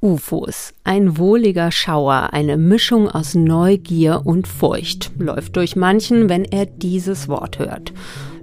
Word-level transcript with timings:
UFOs. 0.00 0.74
Ein 0.84 1.18
wohliger 1.18 1.72
Schauer, 1.72 2.28
eine 2.32 2.56
Mischung 2.56 3.08
aus 3.08 3.34
Neugier 3.34 4.22
und 4.24 4.46
Furcht, 4.46 5.10
läuft 5.18 5.56
durch 5.56 5.74
manchen, 5.74 6.28
wenn 6.28 6.44
er 6.44 6.66
dieses 6.66 7.26
Wort 7.26 7.58
hört. 7.58 7.92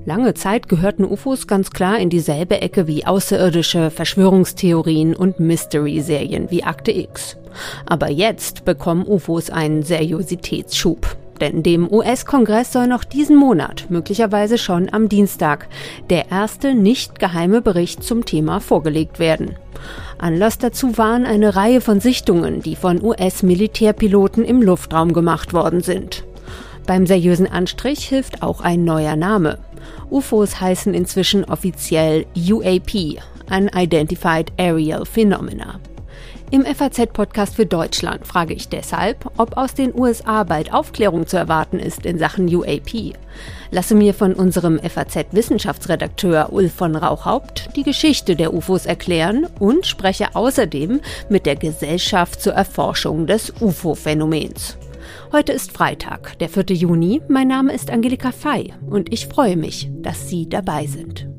Lange 0.04 0.34
Zeit 0.34 0.68
gehörten 0.68 1.06
UFOs 1.06 1.48
ganz 1.48 1.70
klar 1.70 1.98
in 2.00 2.10
dieselbe 2.10 2.60
Ecke 2.60 2.88
wie 2.88 3.06
außerirdische 3.06 3.90
Verschwörungstheorien 3.90 5.16
und 5.16 5.40
Mystery-Serien 5.40 6.52
wie 6.52 6.66
Akte 6.66 6.92
X. 6.92 7.38
Aber 7.86 8.10
jetzt 8.10 8.66
bekommen 8.66 9.06
UFOs 9.08 9.50
einen 9.50 9.84
Seriositätsschub. 9.84 11.21
Denn 11.42 11.64
dem 11.64 11.92
US-Kongress 11.92 12.72
soll 12.72 12.86
noch 12.86 13.04
diesen 13.04 13.36
Monat, 13.36 13.88
möglicherweise 13.90 14.60
schon 14.60 14.94
am 14.94 15.10
Dienstag, 15.10 15.68
der 16.12 16.30
erste 16.30 16.76
nicht 16.76 17.20
geheime 17.20 17.64
Bericht 17.64 18.04
zum 18.04 18.26
Thema 18.26 18.60
vorgelegt 18.60 19.18
werden. 19.18 19.56
Anlass 20.20 20.60
dazu 20.60 21.00
waren 21.00 21.26
eine 21.26 21.56
Reihe 21.56 21.82
von 21.82 22.00
Sichtungen, 22.00 22.62
die 22.62 22.76
von 22.76 23.04
US-Militärpiloten 23.04 24.46
im 24.46 24.62
Luftraum 24.62 25.14
gemacht 25.14 25.52
worden 25.52 25.82
sind. 25.82 26.24
Beim 26.86 27.08
seriösen 27.08 27.48
Anstrich 27.48 28.08
hilft 28.08 28.44
auch 28.44 28.62
ein 28.62 28.84
neuer 28.84 29.16
Name. 29.16 29.58
UFOs 30.12 30.62
heißen 30.62 30.94
inzwischen 30.94 31.44
offiziell 31.46 32.26
UAP, 32.36 33.18
Unidentified 33.50 34.52
Aerial 34.58 35.06
Phenomena. 35.06 35.80
Im 36.52 36.66
FAZ-Podcast 36.66 37.56
für 37.56 37.66
Deutschland 37.66 38.28
frage 38.28 38.54
ich 38.54 38.68
deshalb, 38.68 39.32
ob 39.38 39.56
aus 39.56 39.74
den 39.74 39.98
USA 39.98 40.44
bald 40.44 40.74
Aufklärung 40.74 41.26
zu 41.26 41.38
erwarten 41.38 41.80
ist 41.80 42.06
in 42.06 42.20
Sachen 42.20 42.54
UAP. 42.54 43.14
Lasse 43.72 43.96
mir 43.96 44.14
von 44.14 44.34
unserem 44.34 44.78
FAZ-Wissenschaftsredakteur 44.78 46.52
Ulf 46.52 46.74
von 46.74 46.98
Rauchhaupt 46.98 47.70
die 47.78 47.84
Geschichte 47.84 48.36
der 48.36 48.54
UFOs 48.54 48.86
erklären 48.86 49.48
und 49.60 49.88
spreche 49.88 50.36
außerdem 50.36 51.00
mit 51.30 51.46
der 51.46 51.56
Gesellschaft 51.56 52.42
zur 52.42 52.52
Erforschung 52.52 53.28
des 53.28 53.54
UFO-Phänomens. 53.62 54.78
Heute 55.32 55.54
ist 55.54 55.72
Freitag, 55.72 56.38
der 56.40 56.50
4. 56.50 56.76
Juni. 56.76 57.22
Mein 57.30 57.48
Name 57.48 57.72
ist 57.72 57.90
Angelika 57.90 58.34
Fey 58.34 58.74
und 58.90 59.14
ich 59.14 59.28
freue 59.28 59.56
mich, 59.56 59.90
dass 60.02 60.28
Sie 60.28 60.50
dabei 60.50 60.86
sind. 60.86 61.30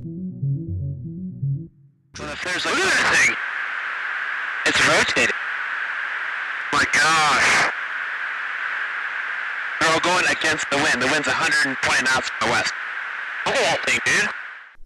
It's 4.64 4.78
rotating. 4.86 5.34
Oh 6.72 6.77
my 6.77 6.84
gosh. 6.92 7.72
They're 9.80 9.92
all 9.92 10.00
going 10.00 10.24
against 10.27 10.70
the 10.70 10.77
wind. 10.77 11.02
The 11.02 11.08
wind's 11.08 11.27
120 11.27 12.05
knots 12.05 12.28
from 12.28 12.48
the 12.48 12.52
west. 12.52 12.72
Look 13.46 13.56
at 13.56 13.86
that 13.86 14.05
dude. 14.05 14.30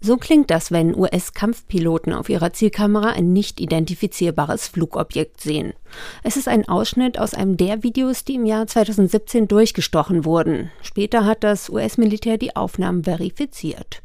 So 0.00 0.16
klingt 0.16 0.50
das, 0.50 0.70
wenn 0.72 0.94
US-Kampfpiloten 0.94 2.14
auf 2.14 2.28
ihrer 2.30 2.52
Zielkamera 2.52 3.10
ein 3.10 3.32
nicht 3.32 3.60
identifizierbares 3.60 4.68
Flugobjekt 4.68 5.40
sehen. 5.40 5.74
Es 6.22 6.36
ist 6.36 6.48
ein 6.48 6.68
Ausschnitt 6.68 7.18
aus 7.18 7.34
einem 7.34 7.56
der 7.58 7.82
Videos, 7.82 8.24
die 8.24 8.36
im 8.36 8.46
Jahr 8.46 8.66
2017 8.66 9.48
durchgestochen 9.48 10.24
wurden. 10.24 10.70
Später 10.80 11.26
hat 11.26 11.44
das 11.44 11.68
US-Militär 11.68 12.38
die 12.38 12.56
Aufnahmen 12.56 13.04
verifiziert. 13.04 14.00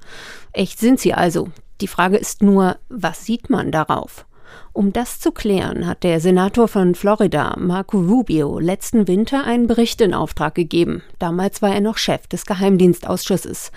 Echt 0.51 0.79
sind 0.79 0.99
sie 0.99 1.13
also. 1.13 1.49
Die 1.79 1.87
Frage 1.87 2.17
ist 2.17 2.41
nur, 2.41 2.77
was 2.89 3.25
sieht 3.25 3.49
man 3.49 3.71
darauf? 3.71 4.25
Um 4.73 4.93
das 4.93 5.19
zu 5.19 5.31
klären, 5.31 5.85
hat 5.85 6.03
der 6.03 6.19
Senator 6.19 6.67
von 6.67 6.95
Florida, 6.95 7.55
Marco 7.57 7.99
Rubio, 7.99 8.59
letzten 8.59 9.07
Winter 9.07 9.43
einen 9.43 9.67
Bericht 9.67 9.99
in 10.01 10.13
Auftrag 10.13 10.55
gegeben. 10.55 11.03
Damals 11.19 11.61
war 11.61 11.73
er 11.73 11.81
noch 11.81 11.97
Chef 11.97 12.27
des 12.27 12.45
Geheimdienstausschusses. 12.45 13.71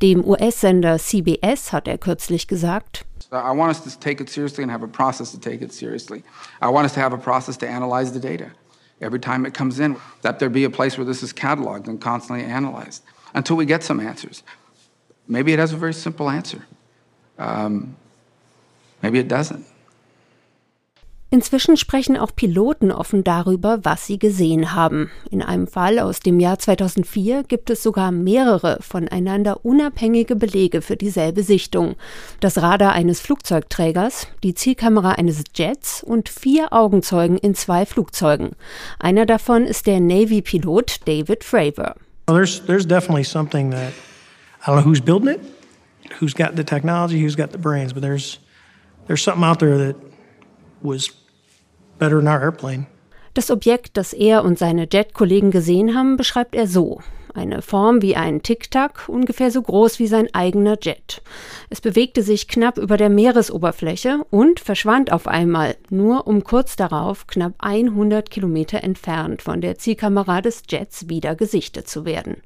Dem 0.00 0.24
US-Sender 0.24 0.98
CBS 0.98 1.72
hat 1.72 1.86
er 1.86 1.98
kürzlich 1.98 2.48
gesagt, 2.48 3.04
I 3.30 3.54
want 3.54 3.68
us 3.68 3.82
to 3.82 3.90
take 4.00 4.22
it 4.22 4.30
seriously 4.30 4.62
and 4.62 4.72
have 4.72 4.82
a 4.82 4.88
process 4.88 5.32
to 5.32 5.38
take 5.38 5.62
it 5.62 5.72
seriously. 5.72 6.22
I 6.62 6.68
want 6.68 6.86
us 6.86 6.94
to 6.94 7.00
have 7.00 7.12
a 7.12 7.18
process 7.18 7.58
to 7.58 7.66
analyze 7.68 8.12
the 8.12 8.20
data. 8.20 8.52
Every 9.00 9.20
time 9.20 9.46
it 9.46 9.54
comes 9.54 9.78
in, 9.78 9.96
that 10.22 10.38
there 10.38 10.48
be 10.48 10.64
a 10.64 10.70
place 10.70 10.96
where 10.96 11.04
this 11.04 11.22
is 11.22 11.32
cataloged 11.32 11.88
and 11.88 12.00
constantly 12.00 12.44
analyzed 12.44 13.02
until 13.34 13.56
we 13.56 13.66
get 13.66 13.84
some 13.84 14.00
answers. 14.00 14.42
Maybe 15.28 15.52
it 15.52 15.58
has 15.58 15.72
a 15.72 15.76
very 15.76 15.92
simple 15.92 16.30
answer. 16.30 16.64
Um, 17.38 17.96
maybe 19.02 19.18
it 19.18 19.28
doesn't. 19.28 19.64
Inzwischen 21.30 21.76
sprechen 21.76 22.16
auch 22.16 22.34
Piloten 22.34 22.90
offen 22.90 23.22
darüber, 23.22 23.84
was 23.84 24.06
sie 24.06 24.18
gesehen 24.18 24.72
haben. 24.74 25.10
In 25.30 25.42
einem 25.42 25.66
Fall 25.66 25.98
aus 25.98 26.20
dem 26.20 26.40
Jahr 26.40 26.58
2004 26.58 27.42
gibt 27.42 27.68
es 27.68 27.82
sogar 27.82 28.12
mehrere 28.12 28.78
voneinander 28.80 29.62
unabhängige 29.62 30.36
Belege 30.36 30.80
für 30.80 30.96
dieselbe 30.96 31.42
Sichtung. 31.42 31.96
Das 32.40 32.62
Radar 32.62 32.92
eines 32.92 33.20
Flugzeugträgers, 33.20 34.26
die 34.42 34.54
Zielkamera 34.54 35.12
eines 35.12 35.44
Jets 35.54 36.02
und 36.02 36.30
vier 36.30 36.72
Augenzeugen 36.72 37.36
in 37.36 37.54
zwei 37.54 37.84
Flugzeugen. 37.84 38.52
Einer 38.98 39.26
davon 39.26 39.66
ist 39.66 39.86
der 39.86 40.00
Navy-Pilot 40.00 41.06
David 41.06 41.44
Fravor. 41.44 41.94
Well, 42.26 42.36
there's, 42.36 42.64
there's 42.64 42.86
definitely 42.86 43.24
something 43.24 43.70
that 43.70 43.92
I 44.62 44.70
don't 44.70 44.76
know 44.76 44.90
who's 44.90 45.02
building 45.02 45.34
it, 45.34 45.40
who's 46.20 46.34
got 46.34 46.56
the 46.56 46.64
technology, 46.64 47.22
who's 47.22 47.36
got 47.36 47.52
the 47.52 47.58
brains, 47.58 47.92
but 47.92 48.00
there's 48.00 48.38
there's 49.06 49.22
something 49.22 49.44
out 49.44 49.58
there 49.58 49.78
that 49.78 49.96
was 50.82 51.10
better 51.98 52.18
than 52.18 52.28
our 52.28 52.40
airplane. 52.40 52.86
Das 53.34 53.50
Objekt, 53.50 53.96
das 53.96 54.12
er 54.12 54.44
und 54.44 54.58
seine 54.58 54.88
Jet-Kollegen 54.90 55.50
gesehen 55.50 55.94
haben, 55.94 56.16
beschreibt 56.16 56.54
er 56.54 56.66
so. 56.66 57.00
Eine 57.34 57.62
Form 57.62 58.02
wie 58.02 58.16
ein 58.16 58.42
Tic-Tac, 58.42 59.08
ungefähr 59.08 59.52
so 59.52 59.62
groß 59.62 60.00
wie 60.00 60.08
sein 60.08 60.28
eigener 60.32 60.76
Jet. 60.80 61.22
Es 61.70 61.80
bewegte 61.80 62.22
sich 62.22 62.48
knapp 62.48 62.78
über 62.78 62.96
der 62.96 63.10
Meeresoberfläche 63.10 64.24
und 64.30 64.58
verschwand 64.58 65.12
auf 65.12 65.28
einmal, 65.28 65.76
nur 65.88 66.26
um 66.26 66.42
kurz 66.42 66.74
darauf 66.74 67.28
knapp 67.28 67.52
100 67.58 68.28
Kilometer 68.30 68.82
entfernt 68.82 69.42
von 69.42 69.60
der 69.60 69.78
Zielkamera 69.78 70.40
des 70.40 70.62
Jets 70.68 71.08
wieder 71.08 71.36
gesichtet 71.36 71.88
zu 71.88 72.04
werden. 72.04 72.42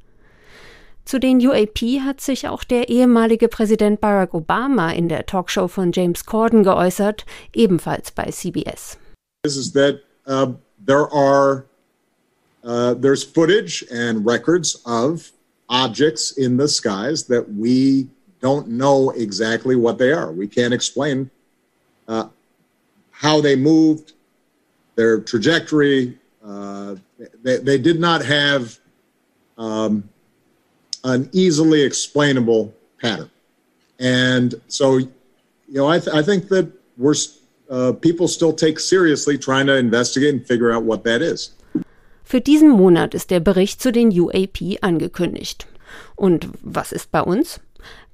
Zu 1.05 1.19
den 1.19 1.39
UAP 1.39 2.01
hat 2.01 2.21
sich 2.21 2.49
auch 2.49 2.65
der 2.65 2.89
ehemalige 2.89 3.49
Präsident 3.49 4.01
Barack 4.01 4.35
Obama 4.35 4.93
in 4.93 5.09
der 5.09 5.27
Talkshow 5.27 5.69
von 5.69 5.93
James 5.93 6.25
Corden 6.25 6.63
geäußert, 6.63 7.27
ebenfalls 7.55 8.13
bei 8.13 8.31
CBS. 8.31 8.99
This 9.43 9.57
is 9.57 9.73
that 9.73 10.01
uh, 10.27 10.53
there 10.85 11.13
are 11.13 11.65
uh, 12.65 12.95
there's 12.95 13.25
footage 13.25 13.85
and 13.91 14.25
records 14.25 14.81
of 14.87 15.33
objects 15.69 16.33
in 16.33 16.57
the 16.57 16.69
skies 16.69 17.25
that 17.25 17.45
we 17.55 18.09
don't 18.41 18.69
know 18.69 19.11
exactly 19.11 19.75
what 19.75 19.99
they 19.99 20.13
are. 20.13 20.31
We 20.31 20.47
can't 20.47 20.75
explain 20.75 21.31
uh, 22.07 22.29
how 23.11 23.41
they 23.41 23.57
moved, 23.57 24.13
their 24.97 25.21
trajectory. 25.21 26.19
Uh, 26.45 26.97
they, 27.43 27.59
they, 27.59 27.79
did 27.79 28.01
not 28.01 28.25
have 28.25 28.79
um, 29.57 30.09
an 31.05 31.29
easily 31.33 31.83
explainable 31.83 32.73
pattern. 33.01 33.31
And 33.99 34.55
so, 34.69 34.99
you 34.99 35.11
know, 35.69 35.87
I, 35.87 35.99
th- 35.99 36.15
I 36.15 36.23
think 36.23 36.49
that 36.49 36.71
we're 36.97 37.15
uh, 37.71 37.93
people 37.93 38.29
still 38.29 38.53
take 38.53 38.79
seriously 38.79 39.39
trying 39.39 39.67
to 39.67 39.77
investigate 39.77 40.35
and 40.35 40.47
figure 40.47 40.73
out 40.73 40.85
what 40.85 41.05
that 41.05 41.23
is. 41.23 41.53
Für 42.25 42.41
diesen 42.41 42.71
Monat 42.71 43.15
ist 43.15 43.31
der 43.31 43.41
Bericht 43.41 43.83
zu 43.83 43.93
den 43.93 44.09
UAP 44.09 44.79
angekündigt. 44.81 45.67
Und 46.17 46.49
was 46.63 46.93
ist 46.93 47.11
bei 47.11 47.21
uns? 47.21 47.61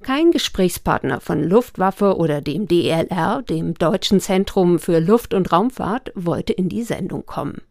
Kein 0.01 0.31
Gesprächspartner 0.31 1.19
von 1.19 1.43
Luftwaffe 1.43 2.17
oder 2.17 2.41
dem 2.41 2.67
DLR, 2.67 3.43
dem 3.43 3.75
Deutschen 3.75 4.19
Zentrum 4.19 4.79
für 4.79 4.99
Luft- 4.99 5.33
und 5.33 5.51
Raumfahrt, 5.51 6.11
wollte 6.15 6.53
in 6.53 6.69
die 6.69 6.83
Sendung 6.83 7.25
kommen. 7.25 7.61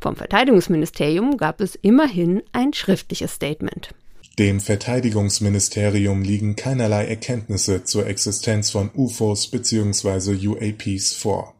Vom 0.00 0.16
Verteidigungsministerium 0.16 1.36
gab 1.36 1.60
es 1.60 1.74
immerhin 1.74 2.42
ein 2.52 2.72
schriftliches 2.72 3.34
Statement. 3.34 3.90
Dem 4.38 4.58
Verteidigungsministerium 4.58 6.22
liegen 6.22 6.56
keinerlei 6.56 7.06
Erkenntnisse 7.06 7.84
zur 7.84 8.08
Existenz 8.08 8.68
von 8.68 8.90
UFOs 8.92 9.46
bzw. 9.46 10.48
UAPs 10.48 11.14
vor. 11.14 11.54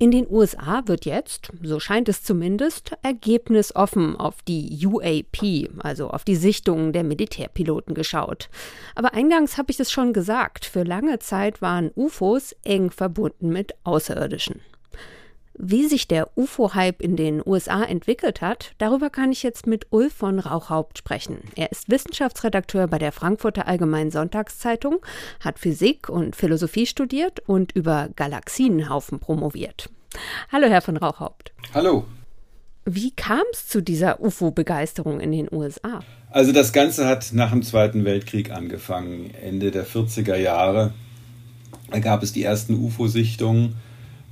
In 0.00 0.10
den 0.10 0.26
USA 0.28 0.82
wird 0.86 1.04
jetzt, 1.04 1.52
so 1.62 1.78
scheint 1.78 2.08
es 2.08 2.24
zumindest, 2.24 2.92
ergebnisoffen 3.02 4.16
auf 4.16 4.42
die 4.42 4.84
UAP, 4.84 5.70
also 5.78 6.10
auf 6.10 6.24
die 6.24 6.36
Sichtungen 6.36 6.92
der 6.92 7.04
Militärpiloten 7.04 7.94
geschaut. 7.94 8.48
Aber 8.96 9.14
eingangs 9.14 9.56
habe 9.56 9.70
ich 9.70 9.78
es 9.78 9.92
schon 9.92 10.12
gesagt, 10.12 10.64
für 10.64 10.82
lange 10.82 11.20
Zeit 11.20 11.62
waren 11.62 11.92
UFOs 11.94 12.56
eng 12.64 12.90
verbunden 12.90 13.50
mit 13.50 13.74
Außerirdischen. 13.84 14.60
Wie 15.60 15.88
sich 15.88 16.06
der 16.06 16.28
UFO-Hype 16.36 17.02
in 17.02 17.16
den 17.16 17.42
USA 17.44 17.82
entwickelt 17.82 18.40
hat, 18.40 18.74
darüber 18.78 19.10
kann 19.10 19.32
ich 19.32 19.42
jetzt 19.42 19.66
mit 19.66 19.88
Ulf 19.90 20.14
von 20.14 20.38
Rauchhaupt 20.38 20.98
sprechen. 20.98 21.38
Er 21.56 21.72
ist 21.72 21.90
Wissenschaftsredakteur 21.90 22.86
bei 22.86 22.98
der 22.98 23.10
Frankfurter 23.10 23.66
Allgemeinen 23.66 24.12
Sonntagszeitung, 24.12 25.00
hat 25.40 25.58
Physik 25.58 26.08
und 26.08 26.36
Philosophie 26.36 26.86
studiert 26.86 27.40
und 27.40 27.72
über 27.72 28.08
Galaxienhaufen 28.14 29.18
promoviert. 29.18 29.90
Hallo, 30.52 30.68
Herr 30.68 30.80
von 30.80 30.96
Rauchhaupt. 30.96 31.50
Hallo. 31.74 32.04
Wie 32.84 33.10
kam 33.10 33.42
es 33.52 33.66
zu 33.66 33.82
dieser 33.82 34.20
UFO-Begeisterung 34.20 35.18
in 35.18 35.32
den 35.32 35.48
USA? 35.50 36.00
Also 36.30 36.52
das 36.52 36.72
Ganze 36.72 37.06
hat 37.06 37.30
nach 37.32 37.50
dem 37.50 37.64
Zweiten 37.64 38.04
Weltkrieg 38.04 38.52
angefangen, 38.52 39.34
Ende 39.34 39.72
der 39.72 39.84
40er 39.84 40.36
Jahre. 40.36 40.94
Da 41.90 41.98
gab 41.98 42.22
es 42.22 42.32
die 42.32 42.44
ersten 42.44 42.74
UFO-Sichtungen 42.74 43.74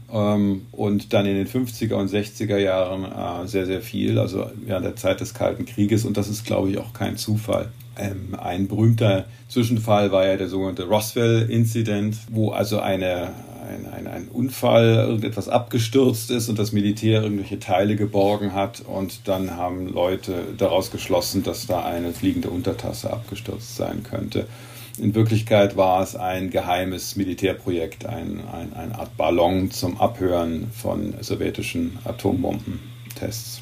und 0.08 1.12
dann 1.12 1.26
in 1.26 1.34
den 1.34 1.46
50er 1.46 1.94
und 1.94 2.10
60er 2.10 2.58
Jahren 2.58 3.04
äh, 3.04 3.48
sehr, 3.48 3.66
sehr 3.66 3.82
viel, 3.82 4.18
also 4.18 4.50
während 4.64 4.86
der 4.86 4.96
Zeit 4.96 5.20
des 5.20 5.34
Kalten 5.34 5.66
Krieges 5.66 6.04
und 6.04 6.16
das 6.16 6.28
ist, 6.28 6.44
glaube 6.44 6.70
ich, 6.70 6.78
auch 6.78 6.92
kein 6.92 7.16
Zufall. 7.16 7.70
Ähm, 7.98 8.36
ein 8.38 8.68
berühmter 8.68 9.24
Zwischenfall 9.48 10.12
war 10.12 10.26
ja 10.26 10.36
der 10.36 10.48
sogenannte 10.48 10.84
Roswell-Incident, 10.84 12.16
wo 12.30 12.50
also 12.50 12.78
eine 12.78 13.34
ein, 13.66 13.86
ein, 13.92 14.06
ein 14.06 14.28
Unfall, 14.28 14.94
irgendetwas 14.94 15.48
abgestürzt 15.48 16.30
ist 16.30 16.48
und 16.48 16.58
das 16.58 16.72
Militär 16.72 17.22
irgendwelche 17.22 17.58
Teile 17.58 17.96
geborgen 17.96 18.52
hat 18.52 18.80
und 18.80 19.26
dann 19.28 19.56
haben 19.56 19.92
Leute 19.92 20.44
daraus 20.56 20.90
geschlossen, 20.90 21.42
dass 21.42 21.66
da 21.66 21.84
eine 21.84 22.12
fliegende 22.12 22.50
Untertasse 22.50 23.12
abgestürzt 23.12 23.76
sein 23.76 24.02
könnte. 24.02 24.46
In 24.98 25.14
Wirklichkeit 25.14 25.76
war 25.76 26.02
es 26.02 26.16
ein 26.16 26.50
geheimes 26.50 27.16
Militärprojekt, 27.16 28.06
ein, 28.06 28.40
ein, 28.50 28.72
eine 28.72 28.98
Art 28.98 29.16
Ballon 29.16 29.70
zum 29.70 30.00
Abhören 30.00 30.68
von 30.72 31.14
sowjetischen 31.20 31.98
Atombombentests. 32.04 33.60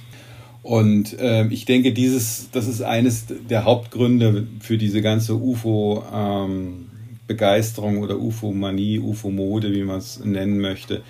Und 0.62 1.18
äh, 1.18 1.46
ich 1.48 1.64
denke, 1.64 1.92
dieses, 1.92 2.50
das 2.52 2.68
ist 2.68 2.82
eines 2.82 3.26
der 3.28 3.64
Hauptgründe 3.64 4.46
für 4.60 4.78
diese 4.78 5.02
ganze 5.02 5.34
UFO- 5.34 6.04
ähm, 6.12 6.86
oder 7.28 8.18
UFO-Manie, 8.18 8.98
UFO-Mode, 8.98 9.74
wie 9.74 9.82
man 9.82 9.98
es 9.98 10.24
nennen 10.24 10.60
möchte, 10.60 11.02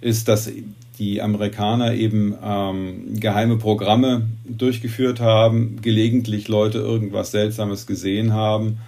ist, 0.00 0.28
dass 0.28 0.50
die 0.98 1.22
Amerikaner 1.22 1.94
eben 1.94 2.34
ähm, 2.42 3.18
geheime 3.18 3.56
Programme 3.56 4.28
durchgeführt 4.44 5.20
haben, 5.20 5.78
gelegentlich 5.82 6.48
Leute 6.48 6.78
irgendwas 6.78 7.32
Seltsames 7.32 7.86
gesehen 7.86 8.32
haben, 8.32 8.78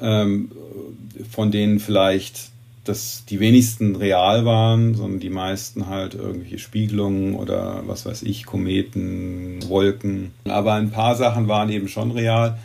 ähm, 0.00 0.50
von 1.30 1.50
denen 1.50 1.80
vielleicht 1.80 2.50
dass 2.88 3.24
die 3.26 3.38
wenigsten 3.38 3.96
real 3.96 4.46
waren, 4.46 4.94
sondern 4.94 5.20
die 5.20 5.28
meisten 5.28 5.88
halt 5.88 6.14
irgendwelche 6.14 6.58
Spiegelungen 6.58 7.34
oder 7.34 7.82
was 7.86 8.06
weiß 8.06 8.22
ich, 8.22 8.46
Kometen, 8.46 9.58
Wolken. 9.68 10.32
Aber 10.44 10.72
ein 10.72 10.90
paar 10.90 11.14
Sachen 11.14 11.48
waren 11.48 11.68
eben 11.68 11.88
schon 11.88 12.10
real. 12.12 12.56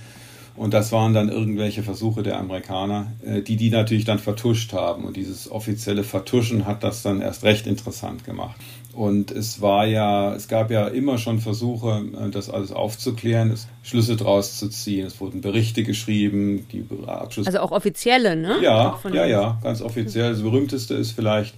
Und 0.55 0.73
das 0.73 0.91
waren 0.91 1.13
dann 1.13 1.29
irgendwelche 1.29 1.83
Versuche 1.83 2.21
der 2.21 2.39
Amerikaner, 2.39 3.11
äh, 3.25 3.41
die 3.41 3.57
die 3.57 3.69
natürlich 3.69 4.05
dann 4.05 4.19
vertuscht 4.19 4.71
haben. 4.71 5.03
Und 5.03 5.17
dieses 5.17 5.51
offizielle 5.51 6.03
Vertuschen 6.03 6.65
hat 6.65 6.83
das 6.83 7.01
dann 7.01 7.21
erst 7.21 7.43
recht 7.43 7.67
interessant 7.67 8.23
gemacht. 8.23 8.55
Und 8.93 9.31
es 9.31 9.59
war 9.59 9.87
ja, 9.87 10.35
es 10.35 10.47
gab 10.47 10.69
ja 10.69 10.87
immer 10.87 11.17
schon 11.17 11.39
Versuche, 11.39 12.05
äh, 12.15 12.29
das 12.29 12.49
alles 12.49 12.71
aufzuklären, 12.71 13.53
Schlüsse 13.81 14.15
draus 14.15 14.59
zu 14.59 14.69
ziehen. 14.69 15.07
Es 15.07 15.19
wurden 15.19 15.41
Berichte 15.41 15.83
geschrieben, 15.83 16.67
die 16.71 16.85
Abschluss. 17.07 17.47
Also 17.47 17.59
auch 17.59 17.71
offizielle, 17.71 18.35
ne? 18.35 18.57
Ja, 18.61 18.99
ja, 19.11 19.25
ja, 19.25 19.59
ganz 19.63 19.81
offiziell. 19.81 20.31
Das 20.31 20.41
berühmteste 20.43 20.93
ist 20.93 21.11
vielleicht 21.11 21.55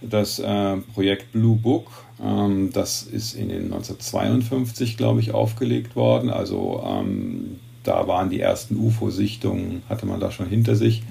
das 0.00 0.38
äh, 0.38 0.76
Projekt 0.94 1.32
Blue 1.32 1.56
Book. 1.56 1.90
Ähm, 2.22 2.70
das 2.72 3.02
ist 3.02 3.34
in 3.34 3.48
den 3.48 3.64
1952, 3.64 4.96
glaube 4.96 5.20
ich, 5.20 5.32
aufgelegt 5.32 5.96
worden. 5.96 6.30
Also 6.30 6.84
ähm, 6.86 7.58
da 7.82 8.06
waren 8.06 8.30
die 8.30 8.40
ersten 8.40 8.76
UFO-Sichtungen, 8.76 9.82
hatte 9.88 10.06
man 10.06 10.20
da 10.20 10.30
schon 10.30 10.48
hinter 10.48 10.76
sich. 10.76 11.02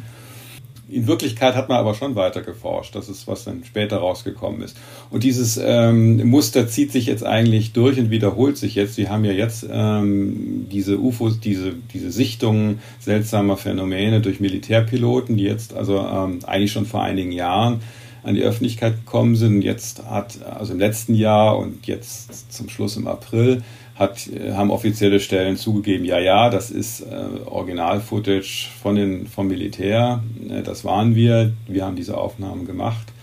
In 0.87 1.07
Wirklichkeit 1.07 1.55
hat 1.55 1.67
man 1.67 1.79
aber 1.79 1.95
schon 1.95 2.15
weiter 2.15 2.41
geforscht. 2.41 2.95
Das 2.95 3.09
ist, 3.09 3.27
was 3.27 3.43
dann 3.43 3.63
später 3.63 3.97
rausgekommen 3.97 4.61
ist. 4.61 4.77
Und 5.09 5.23
dieses 5.23 5.57
ähm, 5.57 6.27
Muster 6.29 6.67
zieht 6.67 6.91
sich 6.91 7.07
jetzt 7.07 7.25
eigentlich 7.25 7.73
durch 7.73 7.97
und 7.99 8.11
wiederholt 8.11 8.57
sich 8.57 8.75
jetzt. 8.75 8.97
Wir 8.97 9.09
haben 9.09 9.25
ja 9.25 9.31
jetzt 9.31 9.65
ähm, 9.69 10.67
diese 10.71 10.99
UFOs, 10.99 11.39
diese, 11.39 11.73
diese 11.93 12.11
Sichtungen 12.11 12.79
seltsamer 12.99 13.57
Phänomene 13.57 14.21
durch 14.21 14.39
Militärpiloten, 14.39 15.37
die 15.37 15.43
jetzt 15.43 15.73
also 15.73 15.99
ähm, 15.99 16.39
eigentlich 16.45 16.71
schon 16.71 16.85
vor 16.85 17.01
einigen 17.01 17.31
Jahren 17.31 17.81
an 18.25 18.35
die 18.35 18.41
Öffentlichkeit 18.41 19.05
gekommen 19.05 19.35
sind. 19.35 19.61
Jetzt 19.61 20.03
hat, 20.05 20.43
also 20.43 20.73
im 20.73 20.79
letzten 20.79 21.13
Jahr 21.13 21.57
und 21.57 21.87
jetzt 21.87 22.51
zum 22.51 22.69
Schluss 22.69 22.97
im 22.97 23.07
April, 23.07 23.61
hat, 23.95 24.27
äh, 24.27 24.53
haben 24.53 24.71
offizielle 24.71 25.19
Stellen 25.19 25.57
zugegeben, 25.57 26.05
ja, 26.05 26.19
ja, 26.19 26.49
das 26.49 26.69
ist 26.69 27.01
äh, 27.01 27.45
Original-Footage 27.45 28.67
von 28.81 29.27
vom 29.27 29.47
Militär, 29.47 30.21
äh, 30.49 30.61
das 30.63 30.83
waren 30.83 31.15
wir, 31.15 31.53
wir 31.67 31.85
haben 31.85 31.95
diese 31.95 32.17
Aufnahmen 32.17 32.65
gemacht, 32.65 33.13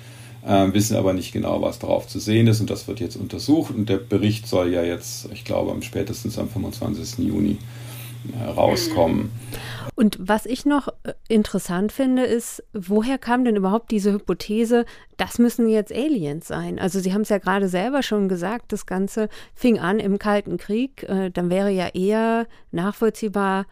äh, 0.46 0.72
wissen 0.72 0.96
aber 0.96 1.12
nicht 1.12 1.32
genau, 1.32 1.60
was 1.60 1.78
darauf 1.78 2.06
zu 2.06 2.19
sehen 2.19 2.46
ist 2.46 2.60
und 2.60 2.70
das 2.70 2.88
wird 2.88 3.00
jetzt 3.00 3.16
untersucht 3.16 3.75
und 3.75 3.88
der 3.88 3.99
Bericht 3.99 4.46
soll 4.46 4.72
ja 4.72 4.82
jetzt, 4.82 5.28
ich 5.32 5.44
glaube, 5.44 5.72
am 5.72 5.82
spätestens 5.82 6.38
am 6.38 6.49
25. 6.49 7.26
Juni 7.26 7.58
äh, 8.40 8.50
rauskommen. 8.50 9.31
Und 9.94 10.16
was 10.18 10.46
ich 10.46 10.64
noch 10.64 10.88
äh, 10.88 11.12
interessant 11.28 11.92
finde, 11.92 12.24
ist, 12.24 12.62
woher 12.72 13.18
kam 13.18 13.44
denn 13.44 13.56
überhaupt 13.56 13.90
diese 13.90 14.12
Hypothese, 14.12 14.84
das 15.16 15.38
müssen 15.38 15.68
jetzt 15.68 15.92
Aliens 15.92 16.48
sein? 16.48 16.78
Also 16.78 17.00
Sie 17.00 17.12
haben 17.12 17.22
es 17.22 17.28
ja 17.28 17.38
gerade 17.38 17.68
selber 17.68 18.02
schon 18.02 18.28
gesagt, 18.28 18.72
das 18.72 18.86
Ganze 18.86 19.28
fing 19.54 19.78
an 19.78 20.00
im 20.00 20.18
Kalten 20.18 20.56
Krieg. 20.56 21.02
Äh, 21.04 21.30
dann 21.30 21.50
wäre 21.50 21.70
ja 21.70 21.88
eher 21.88 22.46
nachvollziehbar 22.70 23.66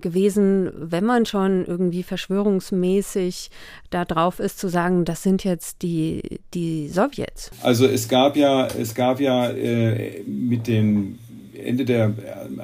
gewesen, 0.00 0.72
wenn 0.74 1.04
man 1.04 1.26
schon 1.26 1.64
irgendwie 1.64 2.02
verschwörungsmäßig 2.02 3.50
da 3.88 4.04
drauf 4.04 4.40
ist, 4.40 4.58
zu 4.58 4.68
sagen, 4.68 5.04
das 5.04 5.22
sind 5.22 5.44
jetzt 5.44 5.82
die, 5.82 6.40
die 6.52 6.88
Sowjets. 6.88 7.52
Also 7.62 7.86
es 7.86 8.08
gab 8.08 8.36
ja, 8.36 8.66
es 8.66 8.96
gab 8.96 9.20
ja 9.20 9.48
äh, 9.48 10.22
mit 10.24 10.66
den 10.66 11.20
Ende 11.64 11.84
der, 11.84 12.12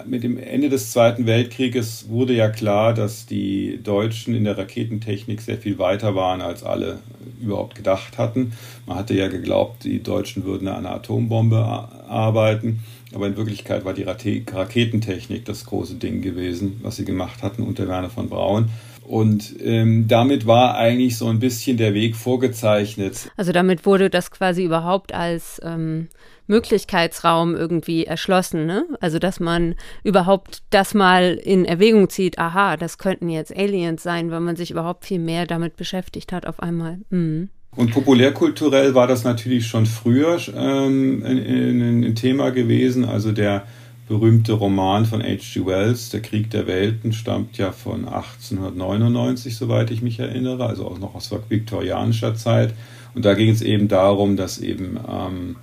mit 0.07 0.23
dem 0.23 0.39
Ende 0.39 0.69
des 0.69 0.93
Zweiten 0.93 1.27
Weltkrieges 1.27 2.09
wurde 2.09 2.35
ja 2.35 2.49
klar, 2.49 2.95
dass 2.95 3.27
die 3.27 3.81
Deutschen 3.83 4.35
in 4.35 4.45
der 4.45 4.59
Raketentechnik 4.59 5.41
sehr 5.41 5.59
viel 5.59 5.79
weiter 5.79 6.15
waren, 6.15 6.41
als 6.41 6.63
alle 6.63 6.99
überhaupt 7.41 7.75
gedacht 7.75 8.19
hatten. 8.19 8.53
Man 8.87 8.97
hatte 8.97 9.15
ja 9.15 9.29
geglaubt, 9.29 9.85
die 9.85 10.03
Deutschen 10.03 10.45
würden 10.45 10.69
an 10.69 10.87
einer 10.87 10.95
Atombombe 10.95 11.57
arbeiten, 11.57 12.81
aber 13.15 13.27
in 13.27 13.37
Wirklichkeit 13.37 13.85
war 13.85 13.95
die 13.95 14.05
Raketentechnik 14.05 15.45
das 15.45 15.65
große 15.67 15.95
Ding 15.95 16.23
gewesen, 16.23 16.81
was 16.83 16.97
sie 16.97 17.05
gemacht 17.05 17.43
hatten 17.43 17.63
unter 17.63 17.89
Werner 17.89 18.11
von 18.11 18.29
Braun. 18.29 18.71
Und 19.03 19.55
ähm, 19.63 20.09
damit 20.09 20.47
war 20.47 20.77
eigentlich 20.77 21.17
so 21.17 21.29
ein 21.29 21.39
bisschen 21.39 21.77
der 21.77 21.95
Weg 21.95 22.17
vorgezeichnet. 22.17 23.31
Also 23.37 23.53
damit 23.53 23.87
wurde 23.87 24.11
das 24.11 24.33
quasi 24.33 24.65
überhaupt 24.65 25.15
als 25.15 25.61
ähm, 25.65 26.09
Möglichkeitsraum 26.47 27.55
irgendwie 27.55 28.05
erschlossen. 28.05 28.67
Ne? 28.67 28.85
Also 29.01 29.19
dass 29.19 29.41
man 29.41 29.75
überhaupt 30.05 30.63
das 30.71 30.95
mal 30.95 31.35
in 31.35 31.65
Erwägung 31.65 32.09
zieht, 32.09 32.39
aha, 32.39 32.77
das 32.77 32.99
könnten 32.99 33.29
jetzt 33.29 33.57
Aliens 33.57 34.03
sein, 34.03 34.31
weil 34.31 34.41
man 34.41 34.57
sich 34.57 34.71
überhaupt 34.71 35.05
viel 35.05 35.19
mehr 35.19 35.47
damit 35.47 35.77
beschäftigt 35.77 36.33
hat 36.33 36.47
auf 36.47 36.61
einmal. 36.61 36.99
Mhm. 37.11 37.49
Und 37.77 37.91
populärkulturell 37.91 38.95
war 38.95 39.07
das 39.07 39.25
natürlich 39.25 39.67
schon 39.67 39.85
früher 39.85 40.39
ähm, 40.57 41.23
ein, 41.25 42.05
ein 42.05 42.15
Thema 42.15 42.51
gewesen. 42.51 43.05
Also 43.05 43.33
der 43.33 43.67
berühmte 44.09 44.53
Roman 44.53 45.05
von 45.05 45.23
H.G. 45.23 45.67
Wells, 45.67 46.11
Der 46.11 46.23
Krieg 46.23 46.51
der 46.51 46.67
Welten, 46.67 47.13
stammt 47.13 47.59
ja 47.59 47.73
von 47.73 48.07
1899, 48.07 49.57
soweit 49.57 49.91
ich 49.91 50.01
mich 50.01 50.19
erinnere, 50.21 50.67
also 50.67 50.87
auch 50.87 50.99
noch 50.99 51.15
aus 51.15 51.31
viktorianischer 51.49 52.35
Zeit. 52.35 52.73
Und 53.15 53.25
da 53.25 53.35
ging 53.35 53.51
es 53.51 53.63
eben 53.63 53.89
darum, 53.89 54.37
dass 54.37 54.59
eben 54.59 54.99
ähm, 55.09 55.57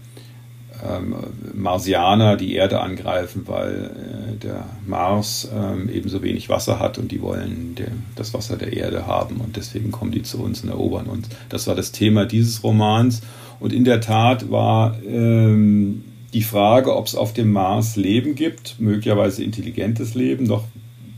ähm, 0.83 1.15
Marsianer 1.53 2.35
die 2.35 2.55
Erde 2.55 2.81
angreifen, 2.81 3.43
weil 3.45 3.91
äh, 4.33 4.37
der 4.37 4.65
Mars 4.85 5.49
ähm, 5.53 5.89
ebenso 5.89 6.21
wenig 6.21 6.49
Wasser 6.49 6.79
hat 6.79 6.97
und 6.97 7.11
die 7.11 7.21
wollen 7.21 7.75
der, 7.75 7.91
das 8.15 8.33
Wasser 8.33 8.57
der 8.57 8.73
Erde 8.73 9.07
haben 9.07 9.37
und 9.37 9.55
deswegen 9.55 9.91
kommen 9.91 10.11
die 10.11 10.23
zu 10.23 10.41
uns 10.41 10.61
und 10.61 10.69
erobern 10.69 11.05
uns. 11.05 11.29
Das 11.49 11.67
war 11.67 11.75
das 11.75 11.91
Thema 11.91 12.25
dieses 12.25 12.63
Romans. 12.63 13.21
Und 13.59 13.71
in 13.71 13.85
der 13.85 14.01
Tat 14.01 14.51
war 14.51 14.97
ähm, 15.07 16.03
die 16.33 16.41
Frage, 16.41 16.95
ob 16.95 17.07
es 17.07 17.15
auf 17.15 17.33
dem 17.33 17.51
Mars 17.51 17.95
Leben 17.95 18.35
gibt, 18.35 18.79
möglicherweise 18.79 19.43
intelligentes 19.43 20.15
Leben, 20.15 20.45
noch 20.45 20.65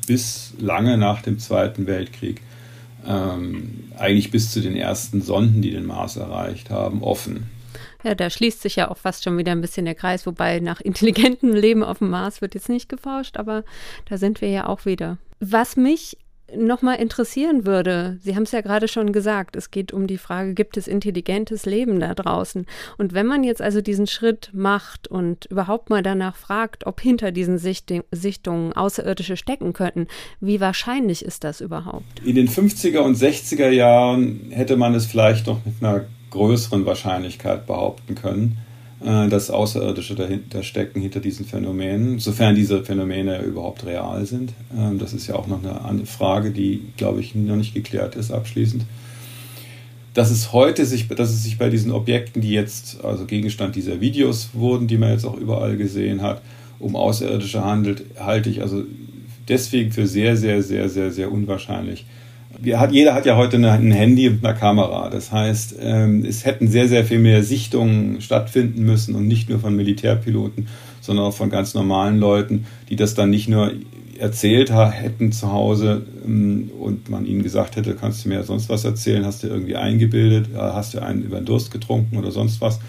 bis 0.06 0.54
lange 0.60 0.98
nach 0.98 1.22
dem 1.22 1.40
Zweiten 1.40 1.88
Weltkrieg, 1.88 2.42
ähm, 3.08 3.86
eigentlich 3.98 4.30
bis 4.30 4.52
zu 4.52 4.62
den 4.62 4.76
ersten 4.76 5.22
Sonden, 5.22 5.62
die 5.62 5.72
den 5.72 5.86
Mars 5.86 6.18
erreicht 6.18 6.70
haben, 6.70 7.02
offen. 7.02 7.55
Ja, 8.06 8.14
da 8.14 8.30
schließt 8.30 8.62
sich 8.62 8.76
ja 8.76 8.92
auch 8.92 8.98
fast 8.98 9.24
schon 9.24 9.36
wieder 9.36 9.52
ein 9.52 9.62
bisschen 9.62 9.86
der 9.86 9.96
Kreis, 9.96 10.28
wobei 10.28 10.60
nach 10.60 10.80
intelligentem 10.80 11.54
Leben 11.54 11.84
auf 11.84 11.98
dem 11.98 12.12
Mars 12.12 12.40
wird 12.40 12.54
jetzt 12.54 12.70
nicht 12.70 12.88
geforscht, 12.88 13.36
aber 13.36 13.64
da 14.08 14.18
sind 14.18 14.42
wir 14.42 14.50
ja 14.50 14.68
auch 14.68 14.86
wieder. 14.86 15.18
Was 15.40 15.76
mich 15.76 16.18
nochmal 16.56 16.98
interessieren 16.98 17.66
würde, 17.66 18.20
Sie 18.22 18.36
haben 18.36 18.44
es 18.44 18.52
ja 18.52 18.62
gerade 18.62 18.88
schon 18.88 19.12
gesagt, 19.12 19.56
es 19.56 19.72
geht 19.72 19.92
um 19.92 20.06
die 20.06 20.20
Frage, 20.20 20.54
gibt 20.54 20.78
es 20.78 20.88
intelligentes 20.88 21.66
Leben 21.66 22.00
da 22.00 22.14
draußen? 22.14 22.68
Und 23.00 23.14
wenn 23.14 23.26
man 23.26 23.44
jetzt 23.44 23.64
also 23.64 23.82
diesen 23.82 24.06
Schritt 24.06 24.52
macht 24.54 25.08
und 25.08 25.46
überhaupt 25.46 25.90
mal 25.90 26.04
danach 26.04 26.36
fragt, 26.36 26.86
ob 26.86 27.02
hinter 27.02 27.32
diesen 27.32 27.58
Sichtungen 27.58 28.74
Außerirdische 28.74 29.36
stecken 29.36 29.74
könnten, 29.74 30.06
wie 30.40 30.62
wahrscheinlich 30.62 31.26
ist 31.26 31.44
das 31.44 31.60
überhaupt? 31.60 32.20
In 32.24 32.36
den 32.36 32.48
50er 32.48 33.00
und 33.00 33.18
60er 33.18 33.70
Jahren 33.70 34.52
hätte 34.52 34.78
man 34.78 34.94
es 34.94 35.08
vielleicht 35.08 35.48
noch 35.48 35.66
mit 35.66 35.74
einer 35.82 36.06
größeren 36.36 36.86
Wahrscheinlichkeit 36.86 37.66
behaupten 37.66 38.14
können, 38.16 38.58
äh, 39.04 39.28
dass 39.30 39.50
Außerirdische 39.50 40.16
dahinter 40.16 40.64
stecken 40.64 41.02
hinter 41.02 41.22
diesen 41.22 41.46
Phänomenen, 41.46 42.20
sofern 42.20 42.56
diese 42.56 42.84
Phänomene 42.84 43.42
überhaupt 43.42 43.86
real 43.86 44.26
sind. 44.26 44.54
Ähm, 44.78 45.00
das 45.00 45.14
ist 45.14 45.28
ja 45.28 45.36
auch 45.36 45.48
noch 45.48 45.62
eine 45.64 46.06
Frage, 46.06 46.52
die, 46.52 46.82
glaube 46.98 47.22
ich, 47.22 47.36
noch 47.36 47.56
nicht 47.56 47.74
geklärt 47.74 48.16
ist 48.16 48.32
abschließend. 48.32 48.86
Dass 50.14 50.30
es 50.30 50.54
heute 50.54 50.86
sich, 50.86 51.08
dass 51.08 51.30
es 51.30 51.44
sich 51.44 51.58
bei 51.58 51.70
diesen 51.70 51.92
Objekten, 51.92 52.42
die 52.42 52.52
jetzt 52.52 53.04
also 53.04 53.26
Gegenstand 53.26 53.76
dieser 53.76 54.00
Videos 54.02 54.50
wurden, 54.54 54.88
die 54.88 54.98
man 54.98 55.12
jetzt 55.12 55.26
auch 55.26 55.38
überall 55.38 55.78
gesehen 55.78 56.22
hat, 56.22 56.42
um 56.80 56.96
Außerirdische 56.96 57.64
handelt, 57.64 58.04
halte 58.20 58.50
ich 58.50 58.62
also 58.62 58.84
deswegen 59.48 59.92
für 59.92 60.08
sehr, 60.08 60.36
sehr, 60.38 60.62
sehr, 60.62 60.90
sehr, 60.90 61.12
sehr 61.12 61.32
unwahrscheinlich. 61.32 62.06
Hat, 62.74 62.92
jeder 62.92 63.14
hat 63.14 63.26
ja 63.26 63.36
heute 63.36 63.58
ein 63.58 63.92
Handy 63.92 64.30
und 64.30 64.46
eine 64.46 64.58
Kamera. 64.58 65.10
Das 65.10 65.32
heißt, 65.32 65.76
ähm, 65.82 66.26
es 66.26 66.46
hätten 66.46 66.68
sehr, 66.68 66.88
sehr 66.88 67.06
viel 67.06 67.20
mehr 67.20 67.44
Sichtungen 67.44 68.22
stattfinden 68.22 68.84
müssen 68.84 69.16
und 69.16 69.28
nicht 69.28 69.50
nur 69.50 69.60
von 69.60 69.76
Militärpiloten, 69.76 70.68
sondern 71.02 71.26
auch 71.26 71.34
von 71.34 71.50
ganz 71.50 71.74
normalen 71.74 72.20
Leuten, 72.20 72.66
die 72.90 72.96
das 72.96 73.14
dann 73.14 73.30
nicht 73.30 73.48
nur 73.48 73.72
erzählt 74.18 74.72
hätten 74.72 75.32
zu 75.32 75.52
Hause 75.52 76.06
ähm, 76.26 76.72
und 76.80 77.10
man 77.10 77.26
ihnen 77.26 77.44
gesagt 77.44 77.76
hätte, 77.76 77.96
kannst 77.96 78.26
du 78.26 78.30
mir 78.30 78.44
sonst 78.44 78.70
was 78.70 78.86
erzählen, 78.86 79.26
hast 79.26 79.44
du 79.44 79.48
irgendwie 79.48 79.76
eingebildet, 79.76 80.50
äh, 80.54 80.58
hast 80.58 80.94
du 80.94 81.02
einen 81.02 81.24
über 81.24 81.38
den 81.38 81.46
Durst 81.46 81.72
getrunken 81.72 82.18
oder 82.18 82.32
sonst 82.32 82.62
was, 82.62 82.80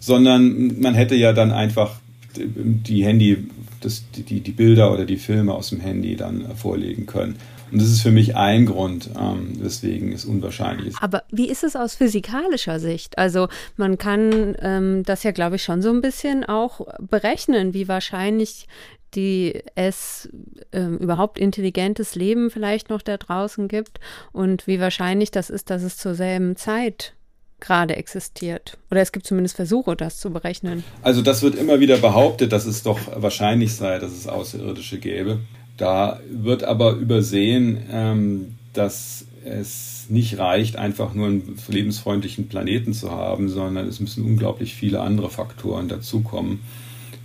sondern 0.00 0.80
man 0.80 0.94
hätte 0.94 1.14
ja 1.14 1.32
dann 1.32 1.52
einfach 1.52 2.00
die 2.36 3.04
Handy, 3.04 3.38
das, 3.80 4.04
die, 4.16 4.40
die 4.40 4.50
Bilder 4.50 4.92
oder 4.92 5.04
die 5.04 5.16
Filme 5.16 5.54
aus 5.54 5.70
dem 5.70 5.80
Handy 5.80 6.16
dann 6.16 6.44
vorlegen 6.56 7.06
können. 7.06 7.36
Und 7.72 7.80
das 7.80 7.88
ist 7.88 8.02
für 8.02 8.10
mich 8.10 8.36
ein 8.36 8.66
Grund, 8.66 9.10
ähm, 9.18 9.54
weswegen 9.62 10.12
es 10.12 10.26
unwahrscheinlich 10.26 10.88
ist. 10.88 11.02
Aber 11.02 11.24
wie 11.30 11.48
ist 11.48 11.64
es 11.64 11.74
aus 11.74 11.94
physikalischer 11.94 12.78
Sicht? 12.78 13.16
Also 13.16 13.48
man 13.76 13.96
kann 13.96 14.54
ähm, 14.60 15.02
das 15.04 15.22
ja, 15.22 15.30
glaube 15.30 15.56
ich, 15.56 15.62
schon 15.62 15.80
so 15.80 15.90
ein 15.90 16.02
bisschen 16.02 16.44
auch 16.44 16.86
berechnen, 17.00 17.72
wie 17.72 17.88
wahrscheinlich 17.88 18.66
die 19.14 19.62
es 19.74 20.28
äh, 20.70 20.80
überhaupt 20.80 21.38
intelligentes 21.38 22.14
Leben 22.14 22.50
vielleicht 22.50 22.88
noch 22.88 23.02
da 23.02 23.16
draußen 23.16 23.68
gibt 23.68 24.00
und 24.32 24.66
wie 24.66 24.80
wahrscheinlich 24.80 25.30
das 25.30 25.50
ist, 25.50 25.68
dass 25.70 25.82
es 25.82 25.98
zur 25.98 26.14
selben 26.14 26.56
Zeit 26.56 27.14
gerade 27.60 27.96
existiert. 27.96 28.78
Oder 28.90 29.00
es 29.02 29.12
gibt 29.12 29.26
zumindest 29.26 29.56
Versuche, 29.56 29.96
das 29.96 30.18
zu 30.18 30.30
berechnen. 30.30 30.82
Also 31.02 31.22
das 31.22 31.42
wird 31.42 31.54
immer 31.54 31.78
wieder 31.78 31.98
behauptet, 31.98 32.52
dass 32.52 32.66
es 32.66 32.82
doch 32.82 32.98
wahrscheinlich 33.14 33.74
sei, 33.74 33.98
dass 33.98 34.12
es 34.12 34.26
Außerirdische 34.26 34.98
gäbe. 34.98 35.40
Da 35.82 36.20
wird 36.30 36.62
aber 36.62 36.92
übersehen, 36.92 37.76
ähm, 37.90 38.54
dass 38.72 39.26
es 39.44 40.06
nicht 40.08 40.38
reicht, 40.38 40.76
einfach 40.76 41.12
nur 41.12 41.26
einen 41.26 41.56
lebensfreundlichen 41.66 42.46
Planeten 42.46 42.92
zu 42.92 43.10
haben, 43.10 43.48
sondern 43.48 43.88
es 43.88 43.98
müssen 43.98 44.24
unglaublich 44.24 44.76
viele 44.76 45.00
andere 45.00 45.28
Faktoren 45.28 45.88
dazukommen, 45.88 46.60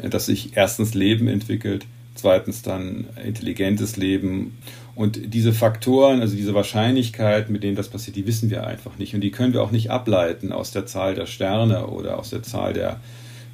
äh, 0.01 0.09
dass 0.09 0.25
sich 0.25 0.57
erstens 0.57 0.95
Leben 0.95 1.27
entwickelt, 1.27 1.85
zweitens 2.15 2.63
dann 2.63 3.05
intelligentes 3.23 3.95
Leben. 3.95 4.57
Und 4.95 5.35
diese 5.35 5.53
Faktoren, 5.53 6.21
also 6.21 6.35
diese 6.35 6.55
Wahrscheinlichkeit, 6.55 7.51
mit 7.51 7.61
denen 7.61 7.75
das 7.75 7.89
passiert, 7.89 8.15
die 8.15 8.25
wissen 8.25 8.49
wir 8.49 8.65
einfach 8.65 8.97
nicht. 8.97 9.13
Und 9.13 9.21
die 9.21 9.29
können 9.29 9.53
wir 9.53 9.61
auch 9.61 9.69
nicht 9.69 9.91
ableiten 9.91 10.51
aus 10.51 10.71
der 10.71 10.87
Zahl 10.87 11.13
der 11.13 11.27
Sterne 11.27 11.85
oder 11.85 12.17
aus 12.17 12.31
der 12.31 12.41
Zahl 12.41 12.73
der 12.73 13.01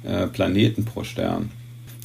äh, 0.02 0.28
Planeten 0.28 0.86
pro 0.86 1.04
Stern. 1.04 1.50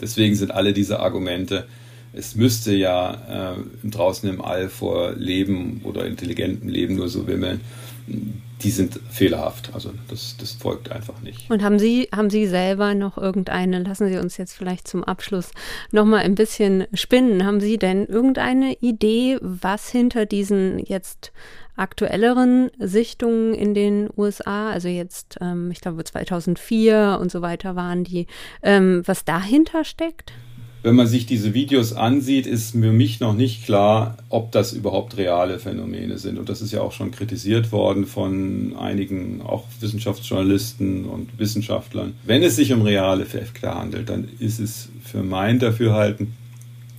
Deswegen 0.02 0.36
sind 0.36 0.52
alle 0.52 0.74
diese 0.74 1.00
Argumente 1.00 1.66
es 2.14 2.36
müsste 2.36 2.74
ja 2.74 3.56
äh, 3.56 3.88
draußen 3.88 4.30
im 4.30 4.42
All 4.42 4.70
vor 4.70 5.14
Leben 5.14 5.82
oder 5.84 6.06
intelligentem 6.06 6.70
Leben 6.70 6.96
nur 6.96 7.10
so 7.10 7.28
wimmeln. 7.28 7.62
Die 8.08 8.72
sind 8.72 9.00
fehlerhaft. 9.12 9.70
Also 9.74 9.92
das, 10.10 10.36
das 10.38 10.54
folgt 10.54 10.92
einfach 10.92 11.22
nicht. 11.22 11.50
Und 11.50 11.64
haben 11.64 11.78
Sie, 11.78 12.10
haben 12.14 12.32
Sie 12.32 12.48
selber 12.48 12.96
noch 12.96 13.18
irgendeine, 13.18 13.84
lassen 13.84 14.10
Sie 14.10 14.18
uns 14.18 14.38
jetzt 14.38 14.54
vielleicht 14.54 14.88
zum 14.88 15.04
Abschluss 15.04 15.52
nochmal 15.92 16.22
ein 16.22 16.36
bisschen 16.36 16.86
spinnen. 16.94 17.46
Haben 17.46 17.60
Sie 17.60 17.78
denn 17.78 18.06
irgendeine 18.08 18.74
Idee, 18.82 19.38
was 19.42 19.90
hinter 19.90 20.26
diesen 20.26 20.80
jetzt 20.80 21.32
aktuelleren 21.78 22.72
Sichtungen 22.80 23.54
in 23.54 23.74
den 23.74 24.10
USA, 24.18 24.72
also 24.72 24.90
jetzt, 24.90 25.38
ähm, 25.40 25.72
ich 25.72 25.80
glaube 25.80 26.04
2004 26.04 27.20
und 27.22 27.32
so 27.32 27.42
weiter 27.42 27.76
waren 27.76 28.04
die, 28.04 28.28
ähm, 28.64 29.04
was 29.06 29.24
dahinter 29.24 29.86
steckt? 29.86 30.34
Wenn 30.82 30.96
man 30.96 31.08
sich 31.08 31.26
diese 31.26 31.54
Videos 31.54 31.94
ansieht, 31.94 32.48
ist 32.48 32.72
für 32.72 32.94
mich 32.94 33.20
noch 33.20 33.34
nicht 33.34 33.66
klar, 33.66 34.18
ob 34.30 34.52
das 34.52 34.72
überhaupt 34.72 35.18
reale 35.18 35.60
Phänomene 35.60 36.18
sind. 36.18 36.40
Und 36.40 36.48
das 36.48 36.62
ist 36.62 36.72
ja 36.72 36.82
auch 36.82 36.94
schon 36.94 37.12
kritisiert 37.12 37.72
worden 37.72 38.06
von 38.06 38.76
einigen, 38.78 39.42
auch 39.42 39.66
Wissenschaftsjournalisten 39.82 41.06
und 41.06 41.38
Wissenschaftlern. 41.38 42.14
Wenn 42.24 42.44
es 42.44 42.56
sich 42.56 42.72
um 42.72 42.82
reale 42.82 43.24
Effekte 43.24 43.74
handelt, 43.76 44.10
dann 44.10 44.30
ist 44.40 44.60
es 44.60 44.90
für 45.04 45.22
mein 45.22 45.60
Dafürhalten 45.60 46.34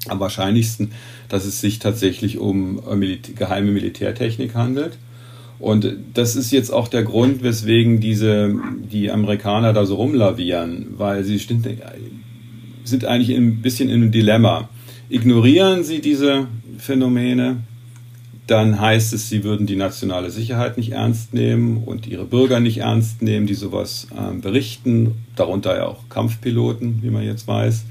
am 0.08 0.20
wahrscheinlichsten, 0.20 0.92
dass 1.28 1.44
es 1.44 1.60
sich 1.60 1.78
tatsächlich 1.78 2.38
um 2.38 2.82
geheime 3.36 3.70
Militärtechnik 3.70 4.54
handelt. 4.54 4.98
Und 5.58 5.94
das 6.14 6.36
ist 6.36 6.52
jetzt 6.52 6.72
auch 6.72 6.88
der 6.88 7.02
Grund, 7.02 7.42
weswegen 7.42 8.00
diese, 8.00 8.54
die 8.90 9.10
Amerikaner 9.10 9.74
da 9.74 9.84
so 9.84 9.96
rumlavieren, 9.96 10.94
weil 10.96 11.22
sie 11.22 11.38
sind 12.84 13.04
eigentlich 13.04 13.36
ein 13.36 13.62
bisschen 13.62 13.88
in 13.88 14.02
einem 14.02 14.12
Dilemma. 14.12 14.68
Ignorieren 15.08 15.82
sie 15.82 16.00
diese 16.00 16.46
Phänomene, 16.78 17.58
dann 18.46 18.80
heißt 18.80 19.12
es, 19.12 19.28
sie 19.28 19.44
würden 19.44 19.66
die 19.66 19.76
nationale 19.76 20.30
Sicherheit 20.30 20.76
nicht 20.76 20.92
ernst 20.92 21.34
nehmen 21.34 21.84
und 21.84 22.06
ihre 22.08 22.24
Bürger 22.24 22.58
nicht 22.58 22.78
ernst 22.78 23.22
nehmen, 23.22 23.46
die 23.46 23.54
sowas 23.54 24.08
äh, 24.10 24.34
berichten, 24.34 25.14
darunter 25.36 25.76
ja 25.76 25.86
auch 25.86 26.08
Kampfpiloten, 26.08 27.00
wie 27.02 27.10
man 27.10 27.22
jetzt 27.22 27.46
weiß. 27.46 27.84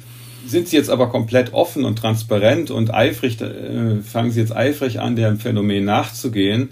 Sind 0.47 0.67
sie 0.67 0.75
jetzt 0.75 0.89
aber 0.89 1.09
komplett 1.09 1.53
offen 1.53 1.85
und 1.85 1.97
transparent 1.97 2.71
und 2.71 2.93
eifrig, 2.93 3.39
äh, 3.39 4.01
fangen 4.01 4.31
sie 4.31 4.41
jetzt 4.41 4.55
eifrig 4.55 4.99
an, 4.99 5.15
dem 5.15 5.39
Phänomen 5.39 5.85
nachzugehen, 5.85 6.69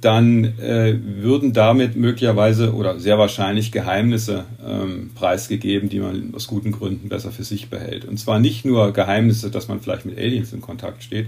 dann 0.00 0.44
äh, 0.58 0.98
würden 1.02 1.52
damit 1.52 1.96
möglicherweise 1.96 2.74
oder 2.74 2.98
sehr 3.00 3.18
wahrscheinlich 3.18 3.72
Geheimnisse 3.72 4.44
ähm, 4.64 5.10
preisgegeben, 5.14 5.88
die 5.88 6.00
man 6.00 6.34
aus 6.34 6.46
guten 6.46 6.70
Gründen 6.70 7.08
besser 7.08 7.32
für 7.32 7.44
sich 7.44 7.70
behält. 7.70 8.04
Und 8.04 8.18
zwar 8.18 8.38
nicht 8.38 8.64
nur 8.64 8.92
Geheimnisse, 8.92 9.50
dass 9.50 9.68
man 9.68 9.80
vielleicht 9.80 10.04
mit 10.04 10.18
Aliens 10.18 10.52
in 10.52 10.60
Kontakt 10.60 11.02
steht, 11.02 11.26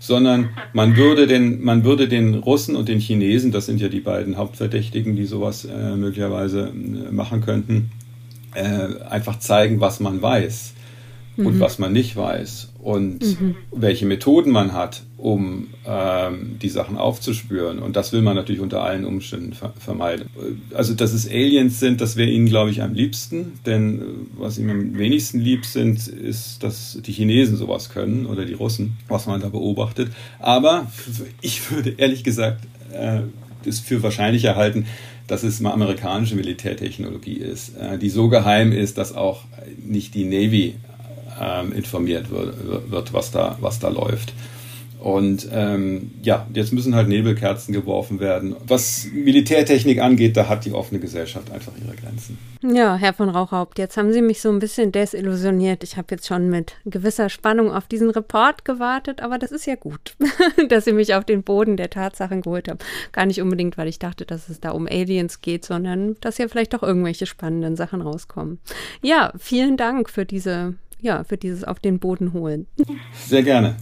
sondern 0.00 0.48
man 0.72 0.96
würde 0.96 1.26
den, 1.26 1.62
man 1.62 1.84
würde 1.84 2.08
den 2.08 2.34
Russen 2.34 2.74
und 2.74 2.88
den 2.88 3.00
Chinesen, 3.00 3.52
das 3.52 3.66
sind 3.66 3.80
ja 3.80 3.88
die 3.88 4.00
beiden 4.00 4.36
Hauptverdächtigen, 4.36 5.14
die 5.14 5.26
sowas 5.26 5.64
äh, 5.66 5.94
möglicherweise 5.94 6.68
äh, 6.68 7.12
machen 7.12 7.42
könnten, 7.42 7.90
äh, 8.54 9.04
einfach 9.08 9.38
zeigen, 9.38 9.80
was 9.80 10.00
man 10.00 10.20
weiß 10.20 10.74
mhm. 11.36 11.46
und 11.46 11.60
was 11.60 11.78
man 11.78 11.92
nicht 11.92 12.16
weiß 12.16 12.72
und 12.82 13.20
mhm. 13.22 13.56
welche 13.72 14.06
Methoden 14.06 14.50
man 14.50 14.72
hat, 14.72 15.02
um 15.16 15.68
ähm, 15.86 16.56
die 16.60 16.70
Sachen 16.70 16.96
aufzuspüren. 16.96 17.78
Und 17.80 17.96
das 17.96 18.12
will 18.12 18.22
man 18.22 18.36
natürlich 18.36 18.60
unter 18.60 18.82
allen 18.82 19.04
Umständen 19.04 19.52
ver 19.52 19.74
vermeiden. 19.78 20.28
Also, 20.74 20.94
dass 20.94 21.12
es 21.12 21.28
Aliens 21.28 21.78
sind, 21.78 22.00
das 22.00 22.16
wäre 22.16 22.30
ihnen, 22.30 22.46
glaube 22.46 22.70
ich, 22.70 22.82
am 22.82 22.94
liebsten. 22.94 23.58
Denn 23.66 24.00
äh, 24.00 24.04
was 24.38 24.58
ihnen 24.58 24.70
am 24.70 24.98
wenigsten 24.98 25.40
lieb 25.40 25.66
sind, 25.66 26.08
ist, 26.08 26.62
dass 26.62 26.98
die 27.04 27.12
Chinesen 27.12 27.56
sowas 27.56 27.90
können 27.90 28.26
oder 28.26 28.44
die 28.44 28.54
Russen, 28.54 28.96
was 29.08 29.26
man 29.26 29.40
da 29.40 29.48
beobachtet. 29.48 30.10
Aber 30.38 30.90
ich 31.42 31.70
würde 31.70 31.94
ehrlich 31.98 32.24
gesagt 32.24 32.62
äh, 32.92 33.20
das 33.64 33.78
für 33.78 34.02
wahrscheinlich 34.02 34.44
erhalten, 34.44 34.86
dass 35.26 35.42
es 35.42 35.60
mal 35.60 35.72
amerikanische 35.72 36.34
Militärtechnologie 36.34 37.36
ist, 37.36 37.76
äh, 37.76 37.98
die 37.98 38.08
so 38.08 38.28
geheim 38.28 38.72
ist, 38.72 38.98
dass 38.98 39.14
auch 39.14 39.44
nicht 39.84 40.14
die 40.14 40.24
Navy 40.24 40.74
ähm, 41.40 41.72
informiert 41.72 42.30
wird, 42.30 42.90
wird, 42.90 43.12
was, 43.12 43.30
da, 43.30 43.56
was 43.60 43.78
da 43.78 43.88
läuft. 43.88 44.32
Und 45.00 45.48
ähm, 45.50 46.10
ja, 46.22 46.46
jetzt 46.52 46.72
müssen 46.72 46.94
halt 46.94 47.08
Nebelkerzen 47.08 47.72
geworfen 47.72 48.20
werden. 48.20 48.54
Was 48.66 49.06
Militärtechnik 49.12 50.00
angeht, 50.00 50.36
da 50.36 50.46
hat 50.46 50.66
die 50.66 50.72
offene 50.72 51.00
Gesellschaft 51.00 51.50
einfach 51.50 51.72
ihre 51.82 51.96
Grenzen. 51.96 52.36
Ja, 52.62 52.96
Herr 52.96 53.14
von 53.14 53.30
Rauchhaupt, 53.30 53.78
jetzt 53.78 53.96
haben 53.96 54.12
Sie 54.12 54.20
mich 54.20 54.42
so 54.42 54.50
ein 54.50 54.58
bisschen 54.58 54.92
desillusioniert. 54.92 55.82
Ich 55.82 55.96
habe 55.96 56.08
jetzt 56.10 56.26
schon 56.26 56.50
mit 56.50 56.74
gewisser 56.84 57.30
Spannung 57.30 57.72
auf 57.72 57.86
diesen 57.86 58.10
Report 58.10 58.66
gewartet, 58.66 59.22
aber 59.22 59.38
das 59.38 59.52
ist 59.52 59.64
ja 59.64 59.76
gut, 59.76 60.16
dass 60.68 60.84
Sie 60.84 60.92
mich 60.92 61.14
auf 61.14 61.24
den 61.24 61.42
Boden 61.42 61.78
der 61.78 61.88
Tatsachen 61.88 62.42
geholt 62.42 62.68
haben. 62.68 62.78
Gar 63.12 63.24
nicht 63.24 63.40
unbedingt, 63.40 63.78
weil 63.78 63.88
ich 63.88 63.98
dachte, 63.98 64.26
dass 64.26 64.50
es 64.50 64.60
da 64.60 64.72
um 64.72 64.86
Aliens 64.86 65.40
geht, 65.40 65.64
sondern 65.64 66.16
dass 66.20 66.36
ja 66.36 66.46
vielleicht 66.46 66.74
doch 66.74 66.82
irgendwelche 66.82 67.24
spannenden 67.24 67.76
Sachen 67.76 68.02
rauskommen. 68.02 68.58
Ja, 69.00 69.32
vielen 69.38 69.78
Dank 69.78 70.10
für 70.10 70.26
diese 70.26 70.74
ja, 71.02 71.24
für 71.24 71.36
dieses 71.36 71.64
auf 71.64 71.78
den 71.78 71.98
Boden 71.98 72.32
holen. 72.32 72.66
Sehr 73.12 73.42
gerne. 73.42 73.76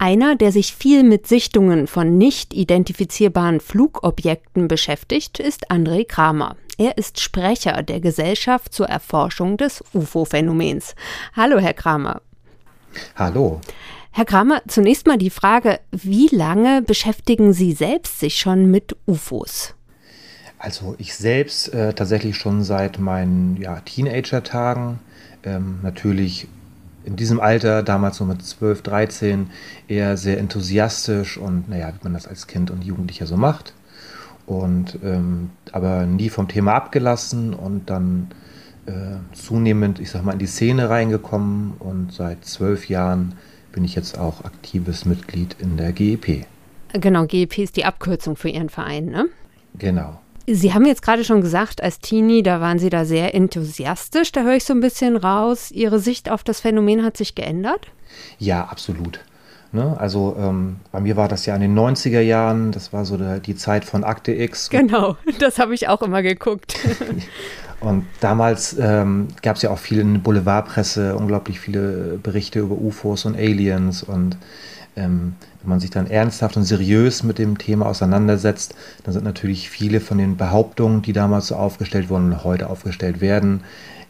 Einer, 0.00 0.36
der 0.36 0.52
sich 0.52 0.74
viel 0.74 1.02
mit 1.02 1.26
Sichtungen 1.26 1.88
von 1.88 2.18
nicht 2.18 2.54
identifizierbaren 2.54 3.58
Flugobjekten 3.58 4.68
beschäftigt, 4.68 5.40
ist 5.40 5.72
André 5.72 6.06
Kramer. 6.06 6.56
Er 6.78 6.96
ist 6.96 7.20
Sprecher 7.20 7.82
der 7.82 7.98
Gesellschaft 7.98 8.72
zur 8.72 8.86
Erforschung 8.86 9.56
des 9.56 9.82
UFO-Phänomens. 9.92 10.94
Hallo, 11.34 11.58
Herr 11.58 11.74
Kramer. 11.74 12.22
Hallo. 13.16 13.60
Herr 14.12 14.24
Kramer, 14.24 14.62
zunächst 14.68 15.08
mal 15.08 15.18
die 15.18 15.30
Frage, 15.30 15.80
wie 15.90 16.28
lange 16.28 16.82
beschäftigen 16.82 17.52
Sie 17.52 17.72
selbst 17.72 18.20
sich 18.20 18.38
schon 18.38 18.70
mit 18.70 18.96
UFOs? 19.06 19.74
Also 20.58 20.96
ich 20.98 21.14
selbst 21.14 21.72
äh, 21.72 21.92
tatsächlich 21.94 22.36
schon 22.36 22.62
seit 22.64 22.98
meinen 22.98 23.56
ja, 23.60 23.80
Teenager-Tagen. 23.80 24.98
Ähm, 25.44 25.78
natürlich 25.82 26.48
in 27.04 27.16
diesem 27.16 27.40
Alter, 27.40 27.82
damals 27.82 28.16
so 28.16 28.24
mit 28.24 28.42
12, 28.42 28.82
13, 28.82 29.50
eher 29.86 30.16
sehr 30.16 30.38
enthusiastisch 30.38 31.38
und 31.38 31.68
naja, 31.68 31.88
wie 31.88 32.04
man 32.04 32.12
das 32.12 32.26
als 32.26 32.46
Kind 32.46 32.70
und 32.70 32.84
Jugendlicher 32.84 33.26
so 33.26 33.36
macht. 33.36 33.72
Und 34.46 34.98
ähm, 35.04 35.50
aber 35.72 36.06
nie 36.06 36.28
vom 36.28 36.48
Thema 36.48 36.74
abgelassen 36.74 37.54
und 37.54 37.88
dann 37.88 38.28
äh, 38.86 39.16
zunehmend, 39.32 40.00
ich 40.00 40.10
sag 40.10 40.24
mal, 40.24 40.32
in 40.32 40.38
die 40.38 40.46
Szene 40.46 40.90
reingekommen 40.90 41.74
und 41.78 42.12
seit 42.12 42.44
zwölf 42.44 42.88
Jahren 42.88 43.34
bin 43.72 43.84
ich 43.84 43.94
jetzt 43.94 44.18
auch 44.18 44.44
aktives 44.44 45.04
Mitglied 45.04 45.56
in 45.60 45.76
der 45.76 45.92
GEP. 45.92 46.46
Genau, 46.94 47.26
GEP 47.26 47.58
ist 47.58 47.76
die 47.76 47.84
Abkürzung 47.84 48.36
für 48.36 48.48
Ihren 48.48 48.70
Verein, 48.70 49.06
ne? 49.06 49.28
Genau. 49.78 50.18
Sie 50.50 50.72
haben 50.72 50.86
jetzt 50.86 51.02
gerade 51.02 51.24
schon 51.24 51.42
gesagt, 51.42 51.82
als 51.82 52.00
Teenie, 52.00 52.42
da 52.42 52.60
waren 52.60 52.78
Sie 52.78 52.88
da 52.88 53.04
sehr 53.04 53.34
enthusiastisch. 53.34 54.32
Da 54.32 54.42
höre 54.42 54.54
ich 54.54 54.64
so 54.64 54.72
ein 54.72 54.80
bisschen 54.80 55.16
raus. 55.16 55.70
Ihre 55.70 55.98
Sicht 55.98 56.30
auf 56.30 56.42
das 56.42 56.60
Phänomen 56.60 57.04
hat 57.04 57.18
sich 57.18 57.34
geändert? 57.34 57.88
Ja, 58.38 58.64
absolut. 58.64 59.20
Ne? 59.72 59.94
Also 59.98 60.36
ähm, 60.38 60.76
bei 60.90 61.00
mir 61.00 61.16
war 61.16 61.28
das 61.28 61.44
ja 61.44 61.54
in 61.54 61.60
den 61.60 61.78
90er 61.78 62.20
Jahren, 62.20 62.72
das 62.72 62.94
war 62.94 63.04
so 63.04 63.18
der, 63.18 63.40
die 63.40 63.54
Zeit 63.54 63.84
von 63.84 64.02
Akte 64.02 64.32
X. 64.32 64.70
Genau, 64.70 65.16
das 65.38 65.58
habe 65.58 65.74
ich 65.74 65.88
auch 65.88 66.00
immer 66.00 66.22
geguckt. 66.22 66.74
Und 67.80 68.06
damals 68.20 68.76
ähm, 68.80 69.28
gab 69.42 69.56
es 69.56 69.62
ja 69.62 69.70
auch 69.70 69.78
viel 69.78 70.00
in 70.00 70.14
der 70.14 70.20
Boulevardpresse, 70.20 71.14
unglaublich 71.14 71.60
viele 71.60 72.18
Berichte 72.20 72.58
über 72.60 72.74
UFOs 72.74 73.24
und 73.24 73.36
Aliens. 73.36 74.02
Und 74.02 74.36
ähm, 74.98 75.36
wenn 75.62 75.70
man 75.70 75.80
sich 75.80 75.90
dann 75.90 76.06
ernsthaft 76.06 76.56
und 76.56 76.64
seriös 76.64 77.22
mit 77.22 77.38
dem 77.38 77.56
Thema 77.58 77.86
auseinandersetzt, 77.86 78.74
dann 79.04 79.14
sind 79.14 79.24
natürlich 79.24 79.70
viele 79.70 80.00
von 80.00 80.18
den 80.18 80.36
Behauptungen, 80.36 81.02
die 81.02 81.12
damals 81.12 81.48
so 81.48 81.56
aufgestellt 81.56 82.10
wurden 82.10 82.32
und 82.32 82.44
heute 82.44 82.68
aufgestellt 82.68 83.20
werden, 83.20 83.62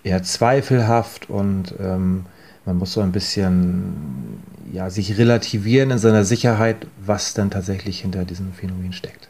eher 0.03 0.23
zweifelhaft 0.23 1.29
und 1.31 1.75
ähm, 1.81 2.25
man 2.65 2.77
muss 2.77 2.93
so 2.93 3.01
ein 3.01 3.13
bisschen 3.13 4.43
ja, 4.73 4.91
sich 4.91 5.17
relativieren 5.17 5.91
in 5.91 5.99
seiner 5.99 6.25
Sicherheit, 6.25 6.87
was 6.99 7.35
denn 7.35 7.51
tatsächlich 7.51 8.01
hinter 8.01 8.25
diesem 8.25 8.53
Phänomen 8.53 8.93
steckt. 8.93 9.29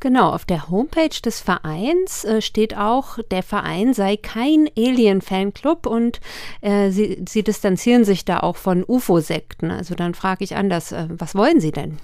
Genau, 0.00 0.30
auf 0.30 0.46
der 0.46 0.70
Homepage 0.70 1.20
des 1.22 1.40
Vereins 1.40 2.24
äh, 2.24 2.40
steht 2.40 2.74
auch, 2.74 3.18
der 3.30 3.42
Verein 3.42 3.92
sei 3.92 4.16
kein 4.16 4.66
Alien-Fanclub 4.74 5.84
und 5.84 6.20
äh, 6.62 6.90
sie, 6.90 7.22
sie, 7.28 7.42
distanzieren 7.42 8.06
sich 8.06 8.24
da 8.24 8.40
auch 8.40 8.56
von 8.56 8.82
UFO-Sekten. 8.86 9.70
Also 9.70 9.94
dann 9.94 10.14
frage 10.14 10.42
ich 10.42 10.56
anders, 10.56 10.92
äh, 10.92 11.06
was 11.10 11.34
wollen 11.34 11.60
Sie 11.60 11.70
denn? 11.70 11.98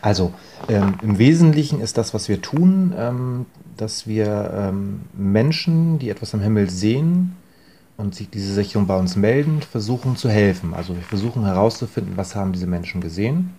Also 0.00 0.32
ähm, 0.70 0.94
im 1.02 1.18
Wesentlichen 1.18 1.82
ist 1.82 1.98
das, 1.98 2.14
was 2.14 2.30
wir 2.30 2.40
tun, 2.40 2.94
ähm, 2.96 3.46
dass 3.76 4.06
wir 4.06 4.50
ähm, 4.56 5.02
Menschen, 5.12 5.98
die 5.98 6.08
etwas 6.08 6.32
am 6.32 6.40
Himmel 6.40 6.70
sehen, 6.70 7.36
und 7.96 8.12
sich 8.16 8.28
diese 8.28 8.52
Sichtung 8.52 8.88
bei 8.88 8.98
uns 8.98 9.14
melden, 9.14 9.62
versuchen 9.62 10.16
zu 10.16 10.28
helfen. 10.28 10.74
Also 10.74 10.96
wir 10.96 11.02
versuchen 11.02 11.44
herauszufinden, 11.44 12.16
was 12.16 12.34
haben 12.34 12.52
diese 12.52 12.66
Menschen 12.66 13.00
gesehen 13.00 13.50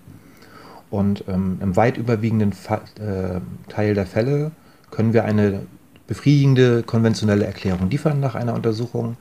und 0.96 1.24
ähm, 1.28 1.60
im 1.62 1.76
weit 1.76 1.98
überwiegenden 1.98 2.54
Fa 2.54 2.82
äh, 3.00 3.40
Teil 3.70 3.94
der 3.94 4.06
Fälle 4.06 4.52
können 4.92 5.14
wir 5.14 5.26
eine 5.26 5.62
befriedigende 6.08 6.84
konventionelle 6.84 7.46
Erklärung 7.46 7.90
liefern 7.90 8.20
nach 8.20 8.36
einer 8.36 8.54
Untersuchung. 8.54 9.18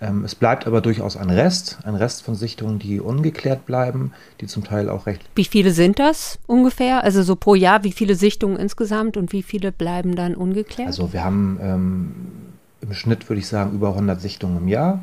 Ähm, 0.00 0.24
es 0.24 0.34
bleibt 0.34 0.66
aber 0.66 0.80
durchaus 0.80 1.16
ein 1.16 1.30
Rest, 1.30 1.78
ein 1.84 1.96
Rest 1.96 2.22
von 2.22 2.36
Sichtungen, 2.36 2.78
die 2.78 3.00
ungeklärt 3.00 3.66
bleiben, 3.66 4.12
die 4.40 4.46
zum 4.46 4.62
Teil 4.62 4.88
auch 4.88 5.06
recht. 5.06 5.22
Wie 5.34 5.44
viele 5.44 5.72
sind 5.72 5.98
das 5.98 6.38
ungefähr? 6.46 7.02
Also 7.02 7.22
so 7.22 7.34
pro 7.34 7.54
Jahr, 7.56 7.82
wie 7.82 7.92
viele 7.92 8.14
Sichtungen 8.14 8.56
insgesamt 8.56 9.16
und 9.16 9.32
wie 9.32 9.42
viele 9.42 9.72
bleiben 9.72 10.14
dann 10.14 10.36
ungeklärt? 10.36 10.88
Also 10.88 11.12
wir 11.12 11.24
haben 11.24 11.58
ähm, 11.60 12.14
im 12.80 12.92
Schnitt, 12.94 13.28
würde 13.28 13.40
ich 13.40 13.48
sagen, 13.48 13.72
über 13.72 13.88
100 13.88 14.20
Sichtungen 14.20 14.58
im 14.58 14.68
Jahr. 14.68 15.02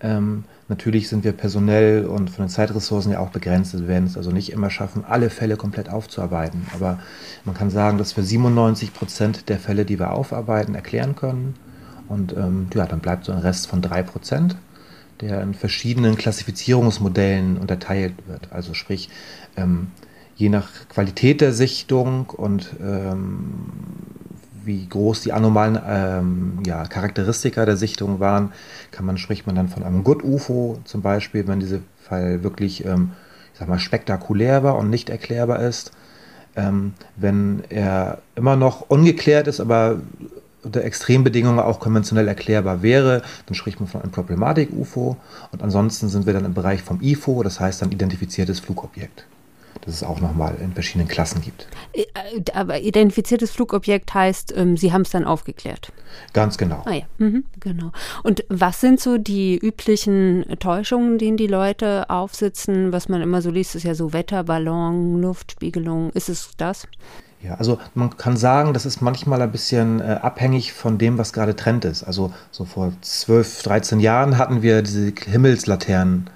Ähm, 0.00 0.44
natürlich 0.72 1.10
sind 1.10 1.22
wir 1.22 1.32
personell 1.32 2.06
und 2.06 2.30
von 2.30 2.46
den 2.46 2.48
Zeitressourcen 2.48 3.12
ja 3.12 3.18
auch 3.18 3.28
begrenzt. 3.28 3.78
Wir 3.78 3.88
werden 3.88 4.06
es 4.06 4.16
also 4.16 4.30
nicht 4.30 4.50
immer 4.50 4.70
schaffen, 4.70 5.04
alle 5.06 5.28
Fälle 5.28 5.56
komplett 5.56 5.90
aufzuarbeiten. 5.90 6.66
Aber 6.74 6.98
man 7.44 7.54
kann 7.54 7.68
sagen, 7.68 7.98
dass 7.98 8.16
wir 8.16 8.24
97 8.24 8.94
Prozent 8.94 9.50
der 9.50 9.58
Fälle, 9.58 9.84
die 9.84 9.98
wir 9.98 10.12
aufarbeiten, 10.12 10.74
erklären 10.74 11.14
können. 11.14 11.56
Und 12.08 12.32
ähm, 12.32 12.68
ja, 12.74 12.86
dann 12.86 13.00
bleibt 13.00 13.26
so 13.26 13.32
ein 13.32 13.38
Rest 13.38 13.66
von 13.66 13.82
3 13.82 14.02
Prozent, 14.02 14.56
der 15.20 15.42
in 15.42 15.52
verschiedenen 15.52 16.16
Klassifizierungsmodellen 16.16 17.58
unterteilt 17.58 18.14
wird. 18.26 18.50
Also 18.50 18.72
sprich, 18.72 19.10
ähm, 19.58 19.88
je 20.36 20.48
nach 20.48 20.70
Qualität 20.88 21.42
der 21.42 21.52
Sichtung 21.52 22.30
und 22.30 22.74
ähm, 22.80 23.44
wie 24.64 24.86
groß 24.86 25.22
die 25.22 25.32
anomalen 25.32 25.78
ähm, 25.86 26.58
ja, 26.66 26.84
Charakteristika 26.84 27.64
der 27.64 27.76
Sichtung 27.76 28.20
waren, 28.20 28.52
kann 28.90 29.06
man, 29.06 29.18
spricht 29.18 29.46
man 29.46 29.56
dann 29.56 29.68
von 29.68 29.82
einem 29.82 30.04
Good 30.04 30.22
UFO 30.22 30.78
zum 30.84 31.02
Beispiel, 31.02 31.46
wenn 31.46 31.60
dieser 31.60 31.78
Fall 32.00 32.42
wirklich, 32.42 32.84
ähm, 32.84 33.12
ich 33.52 33.58
sag 33.58 33.68
mal, 33.68 33.78
spektakulär 33.78 34.62
war 34.62 34.76
und 34.76 34.90
nicht 34.90 35.10
erklärbar 35.10 35.60
ist. 35.60 35.92
Ähm, 36.54 36.94
wenn 37.16 37.62
er 37.70 38.18
immer 38.34 38.56
noch 38.56 38.90
ungeklärt 38.90 39.46
ist, 39.46 39.60
aber 39.60 40.00
unter 40.62 40.84
Extrembedingungen 40.84 41.58
auch 41.58 41.80
konventionell 41.80 42.28
erklärbar 42.28 42.82
wäre, 42.82 43.22
dann 43.46 43.54
spricht 43.54 43.80
man 43.80 43.88
von 43.88 44.02
einem 44.02 44.12
Problematik-UFO. 44.12 45.16
Und 45.50 45.62
ansonsten 45.62 46.08
sind 46.08 46.26
wir 46.26 46.32
dann 46.34 46.44
im 46.44 46.54
Bereich 46.54 46.82
vom 46.82 47.00
IFO, 47.00 47.42
das 47.42 47.58
heißt 47.58 47.82
dann 47.82 47.90
identifiziertes 47.90 48.60
Flugobjekt 48.60 49.26
dass 49.82 49.94
es 49.94 50.02
auch 50.02 50.20
nochmal 50.20 50.56
in 50.60 50.72
verschiedenen 50.72 51.08
Klassen 51.08 51.42
gibt. 51.42 51.66
Äh, 51.92 52.04
aber 52.54 52.80
identifiziertes 52.80 53.50
Flugobjekt 53.50 54.14
heißt, 54.14 54.54
ähm, 54.56 54.76
Sie 54.76 54.92
haben 54.92 55.02
es 55.02 55.10
dann 55.10 55.24
aufgeklärt. 55.24 55.92
Ganz 56.32 56.56
genau. 56.56 56.82
Ah 56.84 56.92
ja, 56.92 57.04
mhm, 57.18 57.44
genau. 57.60 57.92
Und 58.22 58.44
was 58.48 58.80
sind 58.80 59.00
so 59.00 59.18
die 59.18 59.58
üblichen 59.58 60.44
Täuschungen, 60.58 61.18
denen 61.18 61.36
die 61.36 61.46
Leute 61.46 62.08
aufsitzen? 62.10 62.92
Was 62.92 63.08
man 63.08 63.22
immer 63.22 63.42
so 63.42 63.50
liest, 63.50 63.74
ist 63.74 63.84
ja 63.84 63.94
so 63.94 64.12
Wetterballon, 64.12 65.20
Luftspiegelung. 65.20 66.10
Ist 66.10 66.28
es 66.28 66.50
das? 66.56 66.86
Ja, 67.42 67.56
also 67.56 67.80
man 67.94 68.16
kann 68.16 68.36
sagen, 68.36 68.72
das 68.72 68.86
ist 68.86 69.00
manchmal 69.00 69.42
ein 69.42 69.50
bisschen 69.50 70.00
äh, 70.00 70.18
abhängig 70.22 70.72
von 70.72 70.96
dem, 70.96 71.18
was 71.18 71.32
gerade 71.32 71.56
Trend 71.56 71.84
ist. 71.84 72.04
Also 72.04 72.32
so 72.52 72.64
vor 72.64 72.92
12, 73.00 73.64
13 73.64 74.00
Jahren 74.00 74.38
hatten 74.38 74.62
wir 74.62 74.82
diese 74.82 75.12
Himmelslaternen 75.26 76.30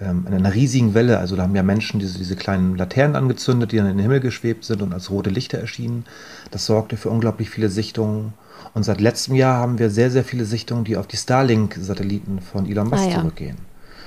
ähm, 0.00 0.24
in 0.26 0.34
einer 0.34 0.54
riesigen 0.54 0.94
Welle. 0.94 1.18
Also 1.18 1.36
da 1.36 1.42
haben 1.42 1.54
ja 1.54 1.62
Menschen 1.62 2.00
diese, 2.00 2.18
diese 2.18 2.36
kleinen 2.36 2.76
Laternen 2.76 3.16
angezündet, 3.16 3.72
die 3.72 3.76
dann 3.76 3.86
in 3.86 3.96
den 3.96 4.02
Himmel 4.02 4.20
geschwebt 4.20 4.64
sind 4.64 4.82
und 4.82 4.92
als 4.92 5.10
rote 5.10 5.30
Lichter 5.30 5.58
erschienen. 5.58 6.04
Das 6.50 6.66
sorgte 6.66 6.96
für 6.96 7.10
unglaublich 7.10 7.50
viele 7.50 7.68
Sichtungen. 7.68 8.32
Und 8.72 8.84
seit 8.84 9.00
letztem 9.00 9.34
Jahr 9.34 9.58
haben 9.58 9.78
wir 9.78 9.90
sehr, 9.90 10.10
sehr 10.10 10.24
viele 10.24 10.44
Sichtungen, 10.44 10.84
die 10.84 10.96
auf 10.96 11.06
die 11.06 11.16
Starlink-Satelliten 11.16 12.40
von 12.40 12.66
Elon 12.66 12.88
Musk 12.88 13.04
ah, 13.04 13.10
ja. 13.10 13.20
zurückgehen. 13.20 13.56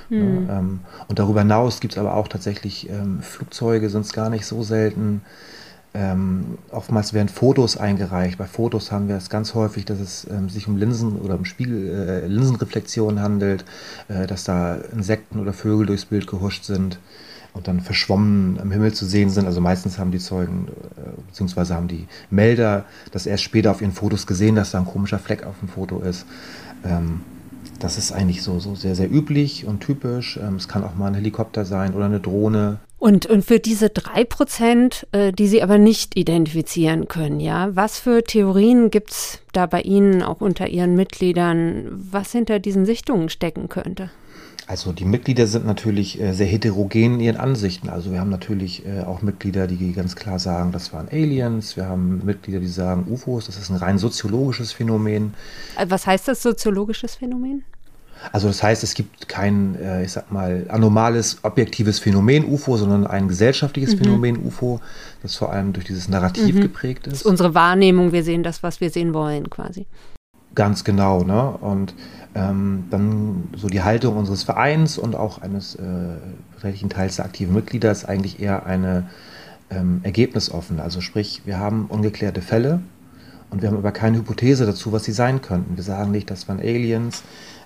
Hm. 0.08 0.46
Ja, 0.46 0.58
ähm, 0.58 0.80
und 1.08 1.18
darüber 1.18 1.40
hinaus 1.40 1.80
gibt 1.80 1.94
es 1.94 1.98
aber 1.98 2.14
auch 2.14 2.28
tatsächlich 2.28 2.88
ähm, 2.90 3.20
Flugzeuge, 3.20 3.88
sind 3.90 4.04
es 4.04 4.12
gar 4.12 4.30
nicht 4.30 4.46
so 4.46 4.62
selten. 4.62 5.22
Ähm, 5.96 6.58
oftmals 6.72 7.12
werden 7.12 7.28
Fotos 7.28 7.76
eingereicht. 7.76 8.36
Bei 8.36 8.46
Fotos 8.46 8.90
haben 8.90 9.06
wir 9.06 9.16
es 9.16 9.30
ganz 9.30 9.54
häufig, 9.54 9.84
dass 9.84 10.00
es 10.00 10.26
ähm, 10.28 10.48
sich 10.48 10.66
um 10.66 10.76
Linsen 10.76 11.20
oder 11.20 11.36
um 11.36 11.44
Spiegel, 11.44 11.88
äh, 11.88 12.26
Linsenreflexionen 12.26 13.20
handelt, 13.20 13.64
äh, 14.08 14.26
dass 14.26 14.42
da 14.42 14.74
Insekten 14.92 15.38
oder 15.38 15.52
Vögel 15.52 15.86
durchs 15.86 16.06
Bild 16.06 16.26
gehuscht 16.26 16.64
sind 16.64 16.98
und 17.52 17.68
dann 17.68 17.80
verschwommen 17.80 18.58
am 18.60 18.72
Himmel 18.72 18.92
zu 18.92 19.06
sehen 19.06 19.30
sind. 19.30 19.46
Also 19.46 19.60
meistens 19.60 19.96
haben 19.96 20.10
die 20.10 20.18
Zeugen 20.18 20.66
äh, 20.96 21.10
beziehungsweise 21.28 21.76
haben 21.76 21.86
die 21.86 22.08
Melder 22.28 22.84
das 23.12 23.26
erst 23.26 23.44
später 23.44 23.70
auf 23.70 23.80
ihren 23.80 23.92
Fotos 23.92 24.26
gesehen, 24.26 24.56
dass 24.56 24.72
da 24.72 24.80
ein 24.80 24.86
komischer 24.86 25.20
Fleck 25.20 25.46
auf 25.46 25.60
dem 25.60 25.68
Foto 25.68 26.00
ist. 26.00 26.26
Ähm, 26.84 27.20
das 27.78 27.98
ist 27.98 28.12
eigentlich 28.12 28.42
so, 28.42 28.58
so 28.60 28.74
sehr, 28.74 28.96
sehr 28.96 29.10
üblich 29.10 29.64
und 29.66 29.80
typisch. 29.80 30.38
Ähm, 30.42 30.56
es 30.56 30.66
kann 30.68 30.82
auch 30.84 30.96
mal 30.96 31.08
ein 31.08 31.14
Helikopter 31.14 31.64
sein 31.64 31.94
oder 31.94 32.06
eine 32.06 32.20
Drohne. 32.20 32.78
Und, 33.04 33.26
und 33.26 33.44
für 33.44 33.60
diese 33.60 33.90
drei 33.90 34.24
Prozent, 34.24 35.06
äh, 35.12 35.30
die 35.30 35.46
Sie 35.46 35.62
aber 35.62 35.76
nicht 35.76 36.16
identifizieren 36.16 37.06
können, 37.06 37.38
ja, 37.38 37.68
was 37.76 37.98
für 37.98 38.24
Theorien 38.24 38.90
gibt 38.90 39.10
es 39.10 39.40
da 39.52 39.66
bei 39.66 39.82
Ihnen, 39.82 40.22
auch 40.22 40.40
unter 40.40 40.68
Ihren 40.68 40.94
Mitgliedern, 40.94 41.84
was 41.90 42.32
hinter 42.32 42.60
diesen 42.60 42.86
Sichtungen 42.86 43.28
stecken 43.28 43.68
könnte? 43.68 44.08
Also 44.66 44.92
die 44.92 45.04
Mitglieder 45.04 45.46
sind 45.46 45.66
natürlich 45.66 46.18
äh, 46.18 46.32
sehr 46.32 46.46
heterogen 46.46 47.16
in 47.16 47.20
ihren 47.20 47.36
Ansichten. 47.36 47.90
Also 47.90 48.10
wir 48.10 48.20
haben 48.20 48.30
natürlich 48.30 48.86
äh, 48.86 49.02
auch 49.02 49.20
Mitglieder, 49.20 49.66
die 49.66 49.92
ganz 49.92 50.16
klar 50.16 50.38
sagen, 50.38 50.72
das 50.72 50.94
waren 50.94 51.10
Aliens. 51.10 51.76
Wir 51.76 51.84
haben 51.84 52.24
Mitglieder, 52.24 52.60
die 52.60 52.68
sagen 52.68 53.04
UFOs. 53.12 53.44
Das 53.44 53.58
ist 53.58 53.68
ein 53.68 53.76
rein 53.76 53.98
soziologisches 53.98 54.72
Phänomen. 54.72 55.34
Äh, 55.76 55.84
was 55.90 56.06
heißt 56.06 56.26
das 56.26 56.42
soziologisches 56.42 57.16
Phänomen? 57.16 57.64
Also 58.32 58.48
das 58.48 58.62
heißt, 58.62 58.82
es 58.82 58.94
gibt 58.94 59.28
kein, 59.28 59.76
äh, 59.80 60.04
ich 60.04 60.12
sag 60.12 60.30
mal, 60.32 60.66
anomales, 60.68 61.38
objektives 61.42 61.98
Phänomen 61.98 62.44
UFO, 62.44 62.76
sondern 62.76 63.06
ein 63.06 63.28
gesellschaftliches 63.28 63.94
mhm. 63.94 63.98
Phänomen 63.98 64.44
UFO, 64.44 64.80
das 65.22 65.36
vor 65.36 65.52
allem 65.52 65.72
durch 65.72 65.86
dieses 65.86 66.08
Narrativ 66.08 66.54
mhm. 66.56 66.62
geprägt 66.62 67.06
ist. 67.06 67.12
Das 67.12 67.20
ist 67.20 67.26
unsere 67.26 67.54
Wahrnehmung, 67.54 68.12
wir 68.12 68.24
sehen 68.24 68.42
das, 68.42 68.62
was 68.62 68.80
wir 68.80 68.90
sehen 68.90 69.14
wollen, 69.14 69.50
quasi. 69.50 69.86
Ganz 70.54 70.84
genau, 70.84 71.24
ne? 71.24 71.50
Und 71.50 71.94
ähm, 72.34 72.84
dann 72.90 73.48
so 73.56 73.68
die 73.68 73.82
Haltung 73.82 74.16
unseres 74.16 74.42
Vereins 74.42 74.98
und 74.98 75.16
auch 75.16 75.42
eines 75.42 75.74
äh, 75.76 75.82
beträchtlichen 76.54 76.90
Teils 76.90 77.16
der 77.16 77.24
aktiven 77.24 77.54
Mitglieder 77.54 77.90
ist 77.90 78.04
eigentlich 78.04 78.40
eher 78.40 78.66
eine 78.66 79.08
ähm, 79.70 80.00
ergebnisoffene. 80.02 80.82
Also 80.82 81.00
sprich, 81.00 81.42
wir 81.44 81.58
haben 81.58 81.86
ungeklärte 81.86 82.42
Fälle 82.42 82.80
und 83.50 83.62
wir 83.62 83.68
haben 83.68 83.76
aber 83.76 83.92
keine 83.92 84.18
Hypothese 84.18 84.66
dazu, 84.66 84.92
was 84.92 85.04
sie 85.04 85.12
sein 85.12 85.42
könnten. 85.42 85.76
Wir 85.76 85.84
sagen 85.84 86.10
nicht, 86.10 86.30
das 86.30 86.48
waren 86.48 86.58
Aliens, 86.58 87.22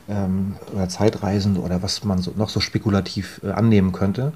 ähm, 0.09 0.57
oder 0.75 0.89
Zeitreisende 0.89 1.61
oder 1.61 1.83
was 1.83 2.05
man 2.05 2.19
so, 2.19 2.33
noch 2.37 2.49
so 2.49 2.61
spekulativ 2.61 3.41
äh, 3.45 3.51
annehmen 3.51 3.93
könnte, 3.93 4.33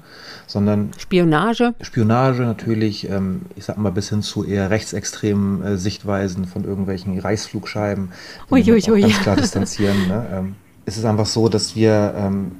sondern 0.47 0.91
Spionage. 0.97 1.73
Spionage 1.81 2.43
natürlich, 2.43 3.09
ähm, 3.09 3.41
ich 3.55 3.65
sag 3.65 3.77
mal 3.77 3.91
bis 3.91 4.09
hin 4.09 4.21
zu 4.21 4.43
eher 4.43 4.69
rechtsextremen 4.69 5.63
äh, 5.63 5.77
Sichtweisen 5.77 6.45
von 6.45 6.63
irgendwelchen 6.63 7.17
Reißflugscheiben, 7.19 8.11
Uiuiui. 8.51 9.01
ganz 9.01 9.19
klar 9.19 9.35
distanzieren. 9.35 10.07
ne? 10.07 10.25
ähm, 10.31 10.55
es 10.85 10.97
ist 10.97 11.05
einfach 11.05 11.25
so, 11.25 11.49
dass 11.49 11.75
wir 11.75 12.13
ähm, 12.17 12.51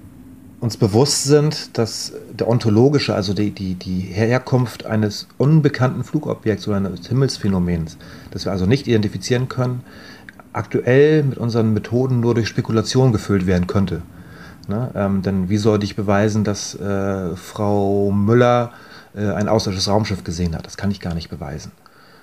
uns 0.63 0.77
bewusst 0.77 1.25
sind, 1.25 1.77
dass 1.77 2.13
der 2.31 2.47
ontologische, 2.47 3.13
also 3.13 3.33
die, 3.33 3.51
die, 3.51 3.75
die 3.75 3.99
Herkunft 3.99 4.85
eines 4.85 5.27
unbekannten 5.37 6.05
Flugobjekts 6.05 6.67
oder 6.69 6.77
eines 6.77 7.05
Himmelsphänomens, 7.07 7.97
das 8.31 8.45
wir 8.45 8.53
also 8.53 8.65
nicht 8.65 8.87
identifizieren 8.87 9.49
können, 9.49 9.81
aktuell 10.53 11.23
mit 11.23 11.37
unseren 11.37 11.73
Methoden 11.73 12.19
nur 12.19 12.35
durch 12.35 12.47
Spekulation 12.47 13.11
gefüllt 13.11 13.45
werden 13.45 13.67
könnte. 13.67 14.01
Ne? 14.67 14.91
Ähm, 14.95 15.21
denn 15.21 15.49
wie 15.49 15.57
sollte 15.57 15.85
ich 15.85 15.95
beweisen, 15.95 16.43
dass 16.43 16.75
äh, 16.75 17.35
Frau 17.35 18.11
Müller 18.11 18.71
äh, 19.15 19.31
ein 19.31 19.49
außerirdisches 19.49 19.89
Raumschiff 19.89 20.23
gesehen 20.23 20.55
hat? 20.55 20.65
Das 20.65 20.77
kann 20.77 20.91
ich 20.91 21.01
gar 21.01 21.13
nicht 21.13 21.29
beweisen. 21.29 21.71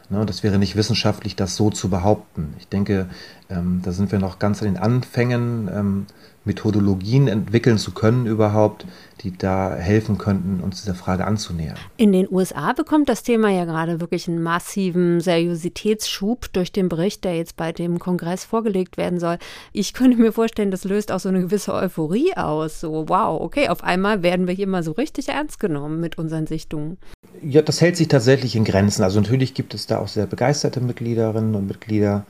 Ne? 0.09 0.25
Das 0.25 0.43
wäre 0.43 0.59
nicht 0.59 0.77
wissenschaftlich, 0.77 1.37
das 1.37 1.57
so 1.57 1.71
zu 1.71 1.90
behaupten. 1.90 2.55
Ich 2.59 2.69
denke, 2.69 3.07
ähm, 3.51 3.81
da 3.85 3.93
sind 3.93 4.11
wir 4.12 4.19
noch 4.19 4.38
ganz 4.38 4.62
an 4.62 4.69
den 4.69 4.77
Anfängen. 4.79 5.69
Ähm, 5.73 6.07
Methodologien 6.44 7.29
entwickeln 7.29 7.76
zu 7.76 7.92
können 7.92 8.26
überhaupt, 8.26 8.87
die 9.22 9.37
da 9.37 9.74
helfen 9.74 10.16
könnten, 10.16 10.61
uns 10.62 10.81
dieser 10.81 10.94
Frage 10.94 11.26
anzunähern. 11.26 11.76
In 11.98 12.12
den 12.12 12.26
USA 12.31 12.72
bekommt 12.72 13.11
das 13.11 13.22
Thema 13.22 13.50
ja 13.50 13.66
gerade 13.66 14.00
wirklich 14.00 14.26
einen 14.26 14.42
massiven 14.42 15.20
Seriositätsschub 15.20 16.50
durch 16.53 16.72
den 16.72 16.88
Bericht, 16.88 17.24
der 17.24 17.37
jetzt 17.37 17.57
bei 17.57 17.72
dem 17.72 17.98
Kongress 17.98 18.44
vorgelegt 18.44 18.96
werden 18.96 19.20
soll. 19.20 19.38
Ich 19.72 19.92
könnte 19.92 20.16
mir 20.16 20.33
vorstellen, 20.33 20.70
das 20.70 20.85
löst 20.85 21.12
auch 21.12 21.20
so 21.20 21.29
eine 21.29 21.42
gewisse 21.42 21.74
Euphorie 21.74 22.35
aus. 22.37 22.81
So, 22.81 23.09
wow, 23.09 23.38
okay, 23.40 23.68
auf 23.68 23.85
einmal 23.85 24.22
werden 24.22 24.46
wir 24.46 24.55
hier 24.55 24.66
mal 24.66 24.83
so 24.83 24.92
richtig 24.92 25.29
ernst 25.29 25.61
genommen 25.61 26.00
mit 26.00 26.16
unseren 26.16 26.46
Sichtungen. 26.46 26.96
Ja, 27.42 27.61
das 27.61 27.83
hält 27.83 27.98
sich 27.98 28.09
tatsächlich 28.09 28.57
in 28.57 28.64
Grenzen. 28.64 29.03
Also 29.03 29.20
natürlich 29.20 29.53
gibt 29.53 29.74
es 29.74 29.87
da 29.87 29.98
auch 29.98 30.09
sehr 30.09 30.26
begeisterte 30.26 30.81
Mitgliederinnen 30.81 31.55
und 31.55 31.66
Mitglieder. 31.66 32.24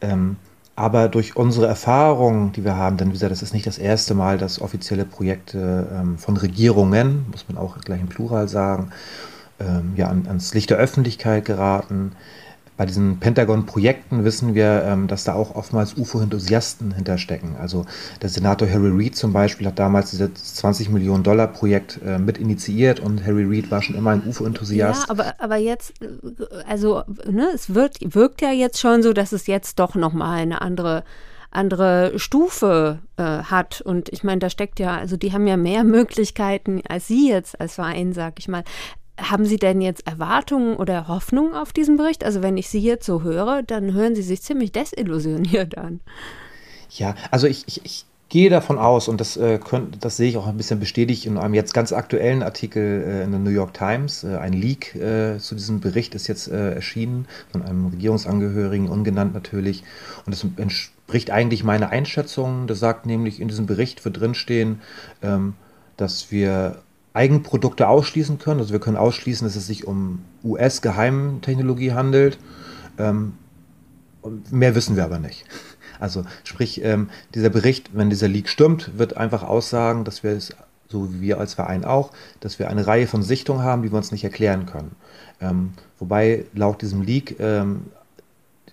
Ähm, 0.00 0.36
aber 0.74 1.08
durch 1.08 1.36
unsere 1.36 1.66
Erfahrungen, 1.66 2.52
die 2.52 2.64
wir 2.64 2.76
haben, 2.76 2.96
denn 2.96 3.08
wie 3.08 3.12
gesagt, 3.12 3.32
das 3.32 3.42
ist 3.42 3.52
nicht 3.52 3.66
das 3.66 3.78
erste 3.78 4.14
Mal, 4.14 4.38
dass 4.38 4.60
offizielle 4.60 5.04
Projekte 5.04 5.86
ähm, 5.92 6.18
von 6.18 6.36
Regierungen, 6.36 7.26
muss 7.30 7.46
man 7.48 7.58
auch 7.58 7.78
gleich 7.78 8.00
im 8.00 8.08
Plural 8.08 8.48
sagen, 8.48 8.90
ähm, 9.60 9.92
ja, 9.96 10.08
an, 10.08 10.24
ans 10.26 10.54
Licht 10.54 10.70
der 10.70 10.78
Öffentlichkeit 10.78 11.44
geraten 11.44 12.12
bei 12.82 12.86
diesen 12.86 13.20
Pentagon-Projekten 13.20 14.24
wissen 14.24 14.56
wir, 14.56 14.82
ähm, 14.84 15.06
dass 15.06 15.22
da 15.22 15.34
auch 15.34 15.54
oftmals 15.54 15.96
UFO-Enthusiasten 15.96 16.90
hinterstecken. 16.92 17.54
Also 17.56 17.86
der 18.20 18.28
Senator 18.28 18.68
Harry 18.68 18.90
Reid 18.92 19.14
zum 19.14 19.32
Beispiel 19.32 19.68
hat 19.68 19.78
damals 19.78 20.10
dieses 20.10 20.56
20 20.56 20.88
Millionen 20.88 21.22
Dollar 21.22 21.46
Projekt 21.46 22.00
äh, 22.04 22.18
mit 22.18 22.38
initiiert 22.38 22.98
und 22.98 23.24
Harry 23.24 23.44
Reid 23.44 23.70
war 23.70 23.82
schon 23.82 23.94
immer 23.94 24.10
ein 24.10 24.26
UFO-Enthusiast. 24.26 25.04
Ja, 25.04 25.10
aber, 25.10 25.34
aber 25.38 25.58
jetzt, 25.58 25.92
äh, 26.02 26.08
also 26.68 27.04
ne, 27.30 27.50
es 27.54 27.72
wird, 27.72 27.98
wirkt 28.00 28.42
ja 28.42 28.50
jetzt 28.50 28.80
schon 28.80 29.04
so, 29.04 29.12
dass 29.12 29.30
es 29.30 29.46
jetzt 29.46 29.78
doch 29.78 29.94
nochmal 29.94 30.40
eine 30.40 30.60
andere 30.60 31.04
andere 31.52 32.18
Stufe 32.18 32.98
äh, 33.18 33.22
hat. 33.22 33.82
Und 33.82 34.08
ich 34.08 34.24
meine, 34.24 34.38
da 34.38 34.50
steckt 34.50 34.80
ja, 34.80 34.96
also 34.96 35.16
die 35.16 35.32
haben 35.32 35.46
ja 35.46 35.58
mehr 35.58 35.84
Möglichkeiten 35.84 36.80
als 36.88 37.06
Sie 37.06 37.28
jetzt 37.28 37.60
als 37.60 37.74
Verein, 37.74 38.12
sag 38.12 38.38
ich 38.38 38.48
mal. 38.48 38.64
Haben 39.22 39.44
Sie 39.44 39.56
denn 39.56 39.80
jetzt 39.80 40.06
Erwartungen 40.06 40.76
oder 40.76 41.08
Hoffnungen 41.08 41.54
auf 41.54 41.72
diesen 41.72 41.96
Bericht? 41.96 42.24
Also 42.24 42.42
wenn 42.42 42.56
ich 42.56 42.68
Sie 42.68 42.80
jetzt 42.80 43.06
so 43.06 43.22
höre, 43.22 43.62
dann 43.62 43.92
hören 43.92 44.14
Sie 44.14 44.22
sich 44.22 44.42
ziemlich 44.42 44.72
desillusioniert 44.72 45.78
an. 45.78 46.00
Ja, 46.90 47.14
also 47.30 47.46
ich, 47.46 47.64
ich, 47.66 47.84
ich 47.84 48.04
gehe 48.32 48.48
davon 48.48 48.78
aus, 48.78 49.08
und 49.08 49.20
das, 49.20 49.36
äh, 49.36 49.58
könnt, 49.58 50.02
das 50.04 50.16
sehe 50.16 50.26
ich 50.26 50.38
auch 50.38 50.46
ein 50.46 50.56
bisschen 50.56 50.80
bestätigt 50.80 51.26
in 51.26 51.36
einem 51.36 51.52
jetzt 51.52 51.74
ganz 51.74 51.92
aktuellen 51.92 52.42
Artikel 52.42 53.04
äh, 53.06 53.24
in 53.24 53.30
der 53.30 53.40
New 53.40 53.50
York 53.50 53.74
Times. 53.74 54.24
Äh, 54.24 54.38
ein 54.38 54.54
Leak 54.54 54.94
äh, 54.94 55.36
zu 55.38 55.54
diesem 55.54 55.80
Bericht 55.80 56.14
ist 56.14 56.28
jetzt 56.28 56.48
äh, 56.48 56.72
erschienen 56.74 57.26
von 57.50 57.62
einem 57.62 57.88
Regierungsangehörigen, 57.88 58.88
ungenannt 58.88 59.34
natürlich. 59.34 59.84
Und 60.24 60.32
es 60.32 60.46
entspricht 60.56 61.30
eigentlich 61.30 61.62
meiner 61.62 61.90
Einschätzung. 61.90 62.66
Das 62.66 62.78
sagt 62.78 63.04
nämlich, 63.04 63.38
in 63.38 63.48
diesem 63.48 63.66
Bericht 63.66 64.02
wird 64.06 64.18
drinstehen, 64.18 64.80
ähm, 65.20 65.52
dass 65.98 66.32
wir 66.32 66.78
Eigenprodukte 67.14 67.88
ausschließen 67.88 68.38
können. 68.38 68.60
Also 68.60 68.72
wir 68.72 68.80
können 68.80 68.96
ausschließen, 68.96 69.46
dass 69.46 69.56
es 69.56 69.66
sich 69.66 69.86
um 69.86 70.20
US-Geheimtechnologie 70.44 71.92
handelt. 71.92 72.38
Ähm, 72.98 73.34
mehr 74.50 74.74
wissen 74.74 74.96
wir 74.96 75.04
aber 75.04 75.18
nicht. 75.18 75.44
Also 76.00 76.24
sprich, 76.44 76.82
ähm, 76.84 77.10
dieser 77.34 77.50
Bericht, 77.50 77.90
wenn 77.92 78.10
dieser 78.10 78.28
Leak 78.28 78.48
stimmt, 78.48 78.98
wird 78.98 79.16
einfach 79.16 79.42
aussagen, 79.42 80.04
dass 80.04 80.24
wir 80.24 80.32
es, 80.32 80.54
so 80.88 81.12
wie 81.14 81.20
wir 81.20 81.38
als 81.38 81.54
Verein 81.54 81.84
auch, 81.84 82.10
dass 82.40 82.58
wir 82.58 82.68
eine 82.68 82.86
Reihe 82.86 83.06
von 83.06 83.22
Sichtungen 83.22 83.62
haben, 83.62 83.82
die 83.82 83.92
wir 83.92 83.98
uns 83.98 84.10
nicht 84.10 84.24
erklären 84.24 84.66
können. 84.66 84.96
Ähm, 85.40 85.72
wobei 85.98 86.44
laut 86.54 86.82
diesem 86.82 87.02
Leak 87.02 87.38
ähm, 87.38 87.82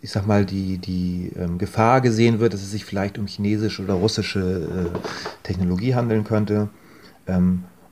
ich 0.02 0.12
sag 0.12 0.26
mal, 0.26 0.46
die, 0.46 0.78
die 0.78 1.32
ähm, 1.38 1.58
Gefahr 1.58 2.02
gesehen 2.02 2.40
wird, 2.40 2.54
dass 2.54 2.62
es 2.62 2.72
sich 2.72 2.86
vielleicht 2.86 3.18
um 3.18 3.28
chinesische 3.28 3.84
oder 3.84 3.96
russische 3.96 4.92
äh, 4.94 4.98
Technologie 5.44 5.96
handeln 5.96 6.24
könnte. 6.24 6.70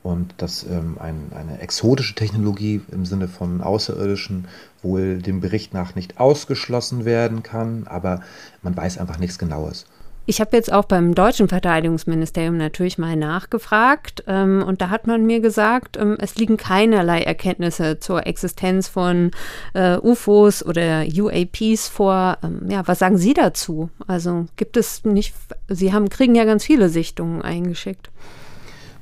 Und 0.08 0.36
dass 0.38 0.64
ähm, 0.64 0.96
ein, 1.02 1.34
eine 1.36 1.60
exotische 1.60 2.16
Technologie 2.16 2.80
im 2.94 3.06
Sinne 3.06 3.28
von 3.28 3.60
Außerirdischen 3.60 4.48
wohl 4.82 5.18
dem 5.18 5.42
Bericht 5.42 5.74
nach 5.74 5.96
nicht 5.96 6.18
ausgeschlossen 6.18 7.04
werden 7.04 7.44
kann, 7.44 7.88
aber 7.88 8.22
man 8.62 8.78
weiß 8.78 9.00
einfach 9.00 9.20
nichts 9.20 9.38
Genaues. 9.38 9.86
Ich 10.26 10.40
habe 10.40 10.56
jetzt 10.56 10.72
auch 10.72 10.86
beim 10.86 11.14
deutschen 11.14 11.50
Verteidigungsministerium 11.50 12.56
natürlich 12.56 12.98
mal 12.98 13.18
nachgefragt 13.18 14.24
ähm, 14.28 14.64
und 14.66 14.82
da 14.82 14.90
hat 14.90 15.08
man 15.08 15.26
mir 15.26 15.42
gesagt, 15.42 15.98
ähm, 15.98 16.16
es 16.22 16.36
liegen 16.36 16.56
keinerlei 16.56 17.24
Erkenntnisse 17.24 18.00
zur 18.00 18.26
Existenz 18.26 18.88
von 18.88 19.32
äh, 19.74 19.98
UFOs 19.98 20.66
oder 20.66 21.04
UAPs 21.06 21.90
vor. 21.90 22.38
Ähm, 22.44 22.70
ja, 22.70 22.88
was 22.88 23.00
sagen 23.00 23.18
Sie 23.18 23.34
dazu? 23.34 23.90
Also 24.08 24.46
gibt 24.56 24.78
es 24.78 25.04
nicht, 25.04 25.34
Sie 25.68 25.92
haben, 25.92 26.08
kriegen 26.08 26.36
ja 26.36 26.46
ganz 26.46 26.64
viele 26.64 26.88
Sichtungen 26.88 27.42
eingeschickt. 27.42 28.10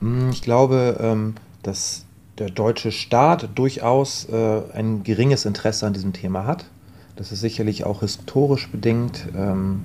Hm, 0.05 0.29
ich 0.29 0.43
glaube, 0.43 0.97
ähm, 0.99 1.33
dass 1.63 2.05
der 2.37 2.51
deutsche 2.51 2.91
Staat 2.91 3.49
durchaus 3.55 4.29
äh, 4.29 4.61
ein 4.73 5.03
geringes 5.03 5.45
Interesse 5.45 5.87
an 5.87 5.93
diesem 5.93 6.13
Thema 6.13 6.45
hat. 6.45 6.65
Das 7.15 7.31
ist 7.31 7.39
sicherlich 7.41 7.85
auch 7.85 8.01
historisch 8.01 8.69
bedingt. 8.69 9.27
Ähm, 9.35 9.83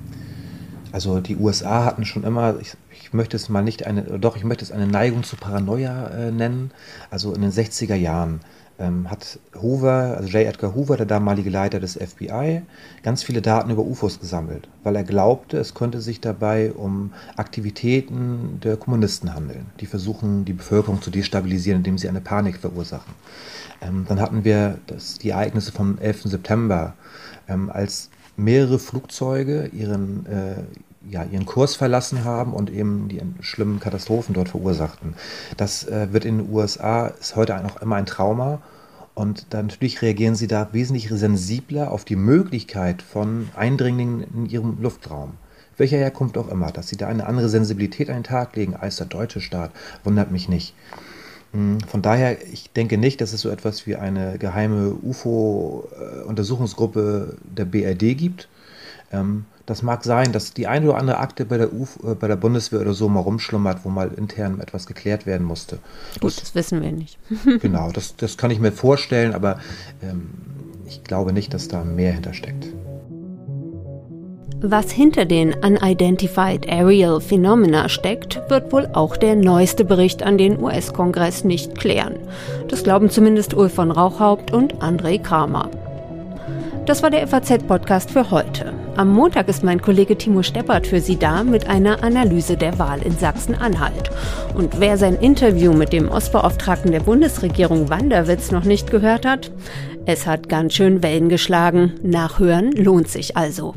also 0.91 1.21
die 1.21 1.37
USA 1.37 1.85
hatten 1.85 2.05
schon 2.05 2.23
immer, 2.23 2.59
ich, 2.59 2.73
ich, 2.91 3.13
möchte 3.13 3.35
es 3.35 3.49
mal 3.49 3.63
nicht 3.63 3.87
eine, 3.87 4.03
doch, 4.19 4.35
ich 4.35 4.43
möchte 4.43 4.63
es 4.63 4.71
eine 4.71 4.85
Neigung 4.85 5.23
zu 5.23 5.37
Paranoia 5.37 6.09
äh, 6.09 6.31
nennen. 6.31 6.69
Also 7.09 7.33
in 7.33 7.41
den 7.41 7.51
60er 7.51 7.95
Jahren 7.95 8.41
hat 8.81 9.39
Hoover, 9.61 10.17
also 10.17 10.29
J. 10.29 10.47
Edgar 10.47 10.75
Hoover, 10.75 10.97
der 10.97 11.05
damalige 11.05 11.49
Leiter 11.49 11.79
des 11.79 11.93
FBI, 11.97 12.61
ganz 13.03 13.23
viele 13.23 13.41
Daten 13.41 13.69
über 13.69 13.83
UFOs 13.83 14.19
gesammelt, 14.19 14.67
weil 14.83 14.95
er 14.95 15.03
glaubte, 15.03 15.57
es 15.57 15.73
könnte 15.73 16.01
sich 16.01 16.21
dabei 16.21 16.71
um 16.71 17.13
Aktivitäten 17.37 18.59
der 18.63 18.77
Kommunisten 18.77 19.33
handeln, 19.33 19.67
die 19.79 19.85
versuchen, 19.85 20.45
die 20.45 20.53
Bevölkerung 20.53 21.01
zu 21.01 21.11
destabilisieren, 21.11 21.79
indem 21.79 21.97
sie 21.97 22.09
eine 22.09 22.21
Panik 22.21 22.57
verursachen. 22.57 23.13
Ähm, 23.81 24.05
dann 24.07 24.19
hatten 24.19 24.43
wir 24.43 24.77
das, 24.87 25.17
die 25.17 25.29
Ereignisse 25.29 25.71
vom 25.71 25.97
11. 25.97 26.23
September, 26.23 26.93
ähm, 27.47 27.69
als 27.69 28.09
mehrere 28.37 28.79
Flugzeuge 28.79 29.67
ihren 29.67 30.25
äh, 30.25 30.63
ja, 31.09 31.23
ihren 31.23 31.45
Kurs 31.45 31.75
verlassen 31.75 32.23
haben 32.23 32.53
und 32.53 32.69
eben 32.69 33.09
die 33.09 33.21
schlimmen 33.41 33.79
Katastrophen 33.79 34.33
dort 34.33 34.49
verursachten. 34.49 35.15
Das 35.57 35.87
äh, 35.87 36.11
wird 36.11 36.25
in 36.25 36.39
den 36.39 36.51
USA, 36.51 37.07
ist 37.07 37.35
heute 37.35 37.55
noch 37.63 37.81
immer 37.81 37.95
ein 37.95 38.05
Trauma. 38.05 38.61
Und 39.13 39.47
dann 39.49 39.67
natürlich 39.67 40.01
reagieren 40.01 40.35
sie 40.35 40.47
da 40.47 40.69
wesentlich 40.71 41.09
sensibler 41.09 41.91
auf 41.91 42.05
die 42.05 42.15
Möglichkeit 42.15 43.01
von 43.01 43.49
Eindringlingen 43.55 44.23
in 44.33 44.45
ihrem 44.45 44.81
Luftraum. 44.81 45.33
Welcher 45.77 45.97
Herkunft 45.97 46.37
auch 46.37 46.47
immer. 46.47 46.71
Dass 46.71 46.87
sie 46.87 46.95
da 46.97 47.07
eine 47.07 47.25
andere 47.25 47.49
Sensibilität 47.49 48.09
an 48.09 48.17
den 48.17 48.23
Tag 48.23 48.55
legen 48.55 48.75
als 48.75 48.97
der 48.97 49.07
deutsche 49.07 49.41
Staat, 49.41 49.71
wundert 50.03 50.31
mich 50.31 50.47
nicht. 50.47 50.75
Hm, 51.51 51.79
von 51.81 52.01
daher, 52.01 52.41
ich 52.47 52.71
denke 52.71 52.97
nicht, 52.97 53.21
dass 53.21 53.33
es 53.33 53.41
so 53.41 53.49
etwas 53.49 53.85
wie 53.85 53.97
eine 53.97 54.37
geheime 54.37 54.93
UFO-Untersuchungsgruppe 54.93 57.37
äh, 57.37 57.55
der 57.57 57.65
BRD 57.65 58.17
gibt. 58.17 58.47
Ähm, 59.11 59.43
das 59.71 59.81
mag 59.81 60.03
sein, 60.03 60.31
dass 60.31 60.53
die 60.53 60.67
eine 60.67 60.89
oder 60.89 60.97
andere 60.97 61.17
Akte 61.19 61.45
bei 61.45 61.57
der, 61.57 61.73
Uf, 61.73 61.97
äh, 62.03 62.13
bei 62.13 62.27
der 62.27 62.35
Bundeswehr 62.35 62.81
oder 62.81 62.93
so 62.93 63.09
mal 63.09 63.21
rumschlummert, 63.21 63.85
wo 63.85 63.89
mal 63.89 64.11
intern 64.15 64.59
etwas 64.59 64.85
geklärt 64.85 65.25
werden 65.25 65.47
musste. 65.47 65.79
Gut, 66.19 66.33
das, 66.33 66.41
das 66.41 66.55
wissen 66.55 66.81
wir 66.81 66.91
nicht. 66.91 67.17
genau, 67.61 67.91
das, 67.91 68.15
das 68.15 68.37
kann 68.37 68.51
ich 68.51 68.59
mir 68.59 68.71
vorstellen, 68.71 69.33
aber 69.33 69.59
ähm, 70.03 70.29
ich 70.85 71.03
glaube 71.03 71.33
nicht, 71.33 71.53
dass 71.53 71.67
da 71.67 71.83
mehr 71.83 72.13
hintersteckt. 72.13 72.67
Was 74.63 74.91
hinter 74.91 75.25
den 75.25 75.55
Unidentified 75.55 76.69
Aerial 76.69 77.19
Phenomena 77.19 77.89
steckt, 77.89 78.41
wird 78.49 78.71
wohl 78.71 78.89
auch 78.93 79.17
der 79.17 79.35
neueste 79.35 79.83
Bericht 79.85 80.21
an 80.21 80.37
den 80.37 80.61
US-Kongress 80.61 81.43
nicht 81.45 81.79
klären. 81.79 82.19
Das 82.67 82.83
glauben 82.83 83.09
zumindest 83.09 83.55
Ulf 83.55 83.73
von 83.73 83.89
Rauchhaupt 83.89 84.51
und 84.51 84.75
André 84.75 85.19
Kramer. 85.19 85.71
Das 86.85 87.01
war 87.01 87.09
der 87.09 87.27
FAZ-Podcast 87.27 88.11
für 88.11 88.29
heute. 88.29 88.73
Am 88.97 89.09
Montag 89.09 89.47
ist 89.47 89.63
mein 89.63 89.81
Kollege 89.81 90.17
Timo 90.17 90.43
Steppert 90.43 90.85
für 90.85 90.99
Sie 90.99 91.17
da 91.17 91.43
mit 91.43 91.67
einer 91.67 92.03
Analyse 92.03 92.57
der 92.57 92.77
Wahl 92.77 93.01
in 93.01 93.17
Sachsen-Anhalt. 93.17 94.11
Und 94.53 94.79
wer 94.81 94.97
sein 94.97 95.15
Interview 95.15 95.71
mit 95.71 95.93
dem 95.93 96.09
Ostbeauftragten 96.09 96.91
der 96.91 96.99
Bundesregierung 96.99 97.89
Wanderwitz 97.89 98.51
noch 98.51 98.65
nicht 98.65 98.91
gehört 98.91 99.25
hat, 99.25 99.49
es 100.05 100.27
hat 100.27 100.49
ganz 100.49 100.73
schön 100.73 101.01
Wellen 101.01 101.29
geschlagen. 101.29 101.93
Nachhören 102.03 102.73
lohnt 102.73 103.07
sich 103.07 103.37
also. 103.37 103.75